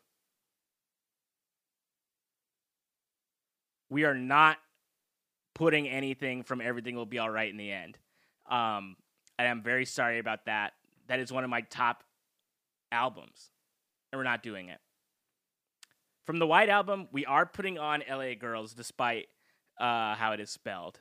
We 3.95 4.03
are 4.03 4.15
not 4.15 4.59
putting 5.55 5.89
anything 5.89 6.43
from 6.43 6.61
everything 6.61 6.97
will 6.97 7.07
be 7.07 7.21
all 7.21 7.31
right 7.31 7.49
in 7.49 7.57
the 7.57 7.71
end. 7.71 7.97
Um, 8.51 8.97
and 9.39 9.47
I'm 9.47 9.63
very 9.63 9.87
sorry 9.87 10.19
about 10.19 10.47
that. 10.47 10.73
That 11.07 11.21
is 11.21 11.31
one 11.31 11.45
of 11.45 11.51
my 11.51 11.61
top 11.61 12.03
albums, 12.91 13.51
and 14.11 14.19
we're 14.19 14.25
not 14.25 14.43
doing 14.43 14.69
it. 14.69 14.81
From 16.27 16.41
the 16.41 16.47
White 16.47 16.71
Album, 16.71 17.07
we 17.13 17.25
are 17.25 17.47
putting 17.47 17.79
on 17.79 18.03
LA 18.11 18.35
Girls 18.35 18.75
despite 18.75 19.29
uh, 19.79 20.17
how 20.17 20.33
it 20.33 20.41
is 20.41 20.51
spelled. 20.51 20.99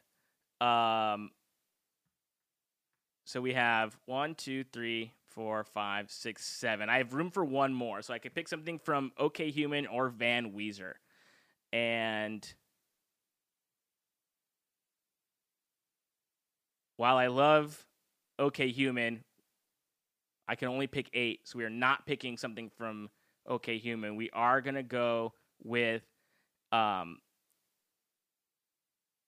Um, 0.61 1.31
so 3.25 3.41
we 3.41 3.53
have 3.53 3.97
one, 4.05 4.35
two, 4.35 4.65
three, 4.65 5.13
four, 5.29 5.63
five, 5.63 6.11
six, 6.11 6.45
seven. 6.45 6.89
I 6.89 6.99
have 6.99 7.15
room 7.15 7.31
for 7.31 7.43
one 7.43 7.73
more, 7.73 8.03
so 8.03 8.13
I 8.13 8.19
could 8.19 8.35
pick 8.35 8.47
something 8.47 8.77
from 8.77 9.13
OK 9.17 9.49
Human 9.49 9.87
or 9.87 10.09
Van 10.09 10.51
Weezer. 10.51 10.93
And 11.71 12.53
while 17.03 17.17
I 17.17 17.27
love 17.27 17.85
OK 18.39 18.69
Human, 18.69 19.25
I 20.47 20.55
can 20.55 20.69
only 20.69 20.87
pick 20.87 21.09
eight, 21.13 21.41
so 21.43 21.57
we 21.57 21.65
are 21.65 21.69
not 21.69 22.05
picking 22.05 22.37
something 22.37 22.71
from 22.77 23.09
OK 23.45 23.77
Human. 23.77 24.15
We 24.15 24.29
are 24.29 24.61
gonna 24.61 24.83
go 24.83 25.33
with, 25.61 26.03
um, 26.71 27.17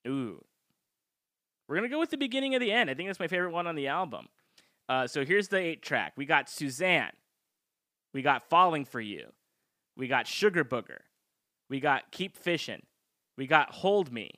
ooh, 0.07 0.41
we're 1.67 1.75
gonna 1.75 1.89
go 1.89 1.99
with 1.99 2.11
the 2.11 2.17
beginning 2.17 2.55
of 2.55 2.61
the 2.61 2.71
end. 2.71 2.89
I 2.89 2.93
think 2.93 3.09
that's 3.09 3.19
my 3.19 3.27
favorite 3.27 3.51
one 3.51 3.67
on 3.67 3.75
the 3.75 3.89
album. 3.89 4.27
Uh, 4.87 5.05
so 5.05 5.25
here's 5.25 5.49
the 5.49 5.57
eight 5.57 5.81
track. 5.81 6.13
We 6.15 6.25
got 6.25 6.49
Suzanne. 6.49 7.11
We 8.13 8.21
got 8.21 8.49
Falling 8.49 8.85
for 8.85 9.01
You. 9.01 9.33
We 9.97 10.07
got 10.07 10.27
Sugar 10.27 10.63
Booger. 10.63 10.99
We 11.69 11.81
got 11.81 12.09
Keep 12.11 12.37
Fishing. 12.37 12.83
We 13.37 13.47
got 13.47 13.71
Hold 13.71 14.13
Me. 14.13 14.31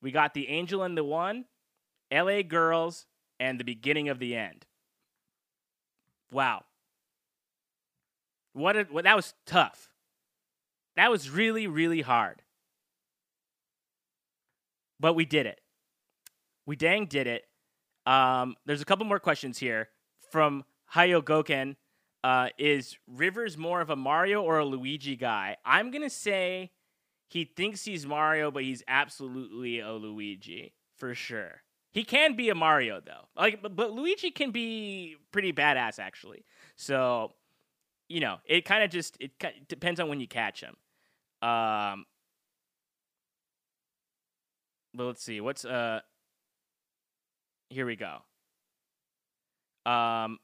We 0.00 0.10
got 0.10 0.32
The 0.32 0.48
Angel 0.48 0.84
and 0.84 0.96
the 0.96 1.04
One. 1.04 1.44
LA 2.12 2.42
Girls, 2.42 3.06
and 3.40 3.58
the 3.58 3.64
beginning 3.64 4.08
of 4.08 4.18
the 4.18 4.34
end. 4.34 4.66
Wow. 6.32 6.64
What, 8.52 8.76
a, 8.76 8.82
what 8.90 9.04
that 9.04 9.16
was 9.16 9.34
tough. 9.46 9.90
That 10.96 11.10
was 11.10 11.30
really, 11.30 11.66
really 11.66 12.00
hard. 12.00 12.42
But 15.00 15.14
we 15.14 15.24
did 15.24 15.46
it. 15.46 15.60
We 16.66 16.74
dang 16.76 17.06
did 17.06 17.26
it. 17.26 17.44
Um, 18.04 18.56
there's 18.66 18.82
a 18.82 18.84
couple 18.84 19.06
more 19.06 19.20
questions 19.20 19.58
here 19.58 19.88
from 20.32 20.64
Hayo 20.94 21.22
Goken. 21.22 21.76
Uh, 22.24 22.48
is 22.58 22.98
Rivers 23.06 23.56
more 23.56 23.80
of 23.80 23.90
a 23.90 23.96
Mario 23.96 24.42
or 24.42 24.58
a 24.58 24.64
Luigi 24.64 25.14
guy? 25.14 25.56
I'm 25.64 25.92
gonna 25.92 26.10
say 26.10 26.72
he 27.28 27.44
thinks 27.44 27.84
he's 27.84 28.06
Mario, 28.06 28.50
but 28.50 28.64
he's 28.64 28.82
absolutely 28.88 29.78
a 29.78 29.92
Luigi 29.92 30.74
for 30.96 31.14
sure. 31.14 31.62
He 31.98 32.04
can 32.04 32.36
be 32.36 32.48
a 32.48 32.54
Mario 32.54 33.00
though. 33.04 33.26
Like, 33.36 33.60
but, 33.60 33.74
but 33.74 33.90
Luigi 33.90 34.30
can 34.30 34.52
be 34.52 35.16
pretty 35.32 35.52
badass 35.52 35.98
actually. 35.98 36.44
So, 36.76 37.32
you 38.08 38.20
know, 38.20 38.36
it 38.44 38.64
kind 38.64 38.84
of 38.84 38.90
just 38.90 39.16
it 39.18 39.32
depends 39.66 39.98
on 39.98 40.08
when 40.08 40.20
you 40.20 40.28
catch 40.28 40.60
him. 40.60 40.76
Um, 41.42 42.06
but 44.94 45.06
let's 45.06 45.24
see. 45.24 45.40
What's 45.40 45.64
uh? 45.64 45.98
Here 47.68 47.84
we 47.84 47.96
go. 47.96 48.18
Um, 49.84 50.38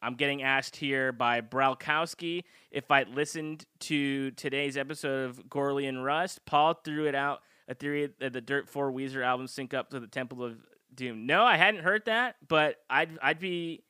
I'm 0.00 0.14
getting 0.16 0.42
asked 0.42 0.76
here 0.76 1.12
by 1.12 1.42
Bralkowski 1.42 2.44
if 2.70 2.90
I 2.90 3.02
listened 3.02 3.66
to 3.80 4.30
today's 4.30 4.78
episode 4.78 5.28
of 5.28 5.50
Gorley 5.50 5.84
and 5.84 6.02
Rust. 6.02 6.46
Paul 6.46 6.80
threw 6.82 7.04
it 7.08 7.14
out 7.14 7.42
a 7.68 7.74
theory 7.74 8.10
that 8.18 8.32
the 8.32 8.40
Dirt 8.40 8.68
4 8.68 8.90
Weezer 8.90 9.24
albums 9.24 9.52
sync 9.52 9.74
up 9.74 9.90
to 9.90 10.00
the 10.00 10.06
Temple 10.06 10.42
of 10.42 10.56
Doom. 10.94 11.26
No, 11.26 11.44
I 11.44 11.56
hadn't 11.56 11.82
heard 11.82 12.06
that, 12.06 12.36
but 12.46 12.76
I'd 12.88 13.10
I'd 13.22 13.38
be 13.38 13.84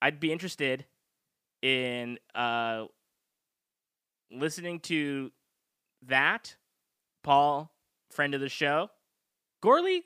I'd 0.00 0.20
be 0.20 0.32
interested 0.32 0.86
in 1.60 2.18
uh, 2.34 2.84
listening 4.30 4.80
to 4.80 5.32
that. 6.06 6.56
Paul, 7.22 7.70
friend 8.10 8.34
of 8.34 8.40
the 8.40 8.48
show, 8.48 8.90
Gorley. 9.60 10.04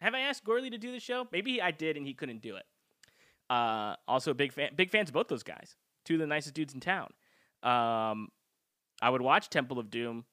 Have 0.00 0.14
I 0.14 0.20
asked 0.20 0.44
Gorley 0.44 0.70
to 0.70 0.78
do 0.78 0.92
the 0.92 1.00
show? 1.00 1.26
Maybe 1.32 1.60
I 1.60 1.72
did 1.72 1.96
and 1.96 2.06
he 2.06 2.14
couldn't 2.14 2.40
do 2.40 2.56
it. 2.56 2.64
Uh, 3.50 3.96
also, 4.06 4.32
big 4.32 4.52
fan, 4.52 4.70
big 4.76 4.90
fans 4.90 5.10
of 5.10 5.14
both 5.14 5.28
those 5.28 5.42
guys. 5.42 5.74
Two 6.04 6.14
of 6.14 6.20
the 6.20 6.26
nicest 6.26 6.54
dudes 6.54 6.72
in 6.72 6.80
town. 6.80 7.08
Um, 7.62 8.28
I 9.02 9.10
would 9.10 9.20
watch 9.20 9.50
Temple 9.50 9.78
of 9.78 9.90
Doom 9.90 10.24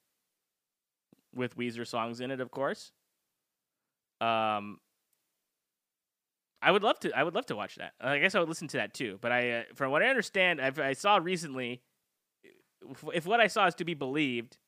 with 1.34 1.56
Weezer 1.56 1.86
songs 1.86 2.20
in 2.20 2.30
it, 2.30 2.40
of 2.40 2.50
course. 2.50 2.92
Um, 4.20 4.78
I 6.60 6.72
would 6.72 6.82
love 6.82 6.98
to. 7.00 7.16
I 7.16 7.22
would 7.22 7.34
love 7.34 7.46
to 7.46 7.56
watch 7.56 7.76
that. 7.76 7.92
I 8.00 8.18
guess 8.18 8.34
I 8.34 8.40
would 8.40 8.48
listen 8.48 8.68
to 8.68 8.78
that 8.78 8.94
too. 8.94 9.18
But 9.20 9.30
I, 9.30 9.50
uh, 9.50 9.62
from 9.74 9.92
what 9.92 10.02
I 10.02 10.08
understand, 10.08 10.60
I've, 10.60 10.78
i 10.78 10.92
saw 10.92 11.16
recently, 11.16 11.82
if, 12.90 13.04
if, 13.14 13.26
what 13.26 13.40
I 13.40 13.46
saw 13.46 13.66
is 13.66 13.76
to 13.76 13.84
be 13.84 13.94
believed, 13.94 14.58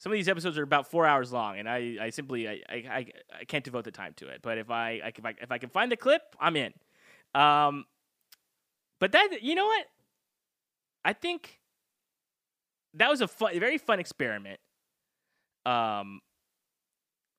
some 0.00 0.12
of 0.12 0.16
these 0.16 0.28
episodes 0.28 0.58
are 0.58 0.62
about 0.62 0.90
four 0.90 1.06
hours 1.06 1.32
long, 1.32 1.58
and 1.58 1.68
I, 1.68 1.96
I 2.00 2.10
simply, 2.10 2.46
I, 2.46 2.60
I, 2.68 3.06
I 3.40 3.44
can't 3.44 3.64
devote 3.64 3.84
the 3.84 3.90
time 3.90 4.12
to 4.16 4.28
it. 4.28 4.40
But 4.42 4.58
if 4.58 4.70
I, 4.70 5.00
if 5.16 5.24
I, 5.24 5.34
if 5.40 5.50
I 5.50 5.58
can 5.58 5.70
find 5.70 5.90
the 5.90 5.96
clip, 5.96 6.22
I'm 6.38 6.56
in. 6.56 6.72
Um, 7.34 7.86
but 9.00 9.12
that, 9.12 9.42
you 9.42 9.54
know 9.54 9.66
what? 9.66 9.86
I 11.04 11.14
think 11.14 11.58
that 12.94 13.08
was 13.08 13.20
a 13.20 13.28
fun, 13.28 13.58
very 13.58 13.78
fun 13.78 13.98
experiment. 13.98 14.60
Um, 15.68 16.20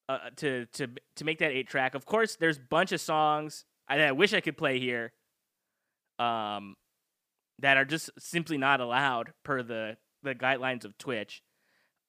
uh, 0.08 0.18
to 0.38 0.66
to 0.74 0.88
to 1.16 1.24
make 1.24 1.40
that 1.40 1.52
eight 1.52 1.68
track. 1.68 1.96
Of 1.96 2.06
course, 2.06 2.36
there's 2.36 2.58
a 2.58 2.62
bunch 2.62 2.92
of 2.92 3.00
songs 3.00 3.66
I, 3.88 4.00
I 4.02 4.12
wish 4.12 4.34
I 4.34 4.42
could 4.42 4.58
play 4.58 4.80
here. 4.80 5.12
Um, 6.20 6.76
that 7.60 7.78
are 7.78 7.86
just 7.86 8.10
simply 8.18 8.58
not 8.58 8.82
allowed 8.82 9.34
per 9.44 9.64
the 9.64 9.98
the 10.24 10.36
guidelines 10.36 10.86
of 10.86 10.98
Twitch. 10.98 11.42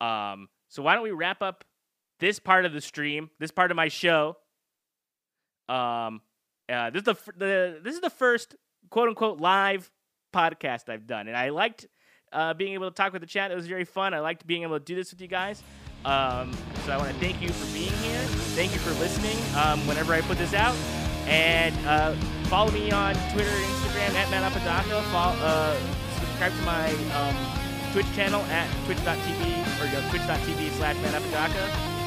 Um, 0.01 0.49
so 0.69 0.83
why 0.83 0.95
don't 0.95 1.03
we 1.03 1.11
wrap 1.11 1.43
up 1.43 1.65
this 2.19 2.39
part 2.39 2.65
of 2.65 2.73
the 2.73 2.81
stream, 2.81 3.31
this 3.39 3.51
part 3.51 3.71
of 3.71 3.77
my 3.77 3.89
show? 3.89 4.37
Um, 5.69 6.23
uh, 6.69 6.91
this 6.91 7.01
is 7.01 7.05
the 7.05 7.17
the 7.37 7.81
this 7.83 7.95
is 7.95 8.01
the 8.01 8.11
first 8.11 8.57
quote 8.91 9.09
unquote 9.09 9.41
live 9.41 9.91
podcast 10.35 10.89
I've 10.89 11.07
done, 11.07 11.29
and 11.29 11.37
I 11.37 11.51
liked 11.51 11.87
uh, 12.33 12.55
being 12.55 12.75
able 12.75 12.91
to 12.91 12.95
talk 12.95 13.13
with 13.13 13.23
the 13.23 13.29
chat. 13.29 13.51
It 13.51 13.57
was 13.57 13.67
very 13.67 13.85
fun. 13.85 14.15
I 14.15 14.21
liked 14.21 14.47
being 14.47 14.63
able 14.63 14.79
to 14.79 14.85
do 14.85 14.95
this 14.95 15.11
with 15.11 15.21
you 15.21 15.29
guys. 15.29 15.63
Um, 16.05 16.53
so 16.85 16.93
I 16.93 16.97
want 16.97 17.11
to 17.11 17.17
thank 17.17 17.43
you 17.43 17.49
for 17.51 17.73
being 17.75 17.93
here. 18.05 18.21
Thank 18.57 18.73
you 18.73 18.79
for 18.79 18.91
listening. 19.01 19.37
Um, 19.57 19.87
whenever 19.87 20.15
I 20.15 20.21
put 20.23 20.39
this 20.39 20.55
out, 20.55 20.75
and 21.27 21.75
uh, 21.87 22.13
follow 22.49 22.71
me 22.73 22.91
on 22.91 23.15
Twitter 23.33 23.51
and 23.51 23.65
Instagram 23.65 24.15
at 24.15 24.31
Matt 24.31 24.53
Apodaca. 24.53 25.03
Follow, 25.11 25.37
uh, 25.41 25.77
subscribe 26.19 26.53
to 26.53 26.63
my 26.63 26.91
um, 27.15 27.37
Twitch 27.93 28.11
channel 28.15 28.43
at 28.45 28.69
twitch.tv 28.87 29.41
or 29.81 29.87
you 29.87 29.93
know, 29.93 30.11
twitch.tv 30.11 30.71
slash 30.73 30.97
Matt 31.03 31.15
Apodaca. 31.15 31.59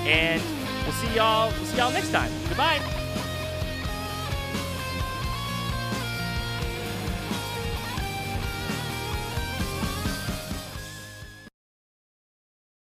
And 0.05 0.41
we'll 0.83 0.93
see 0.93 1.15
y'all. 1.15 1.51
We'll 1.51 1.65
see 1.65 1.77
y'all 1.77 1.91
next 1.91 2.11
time. 2.11 2.31
Goodbye. 2.47 2.81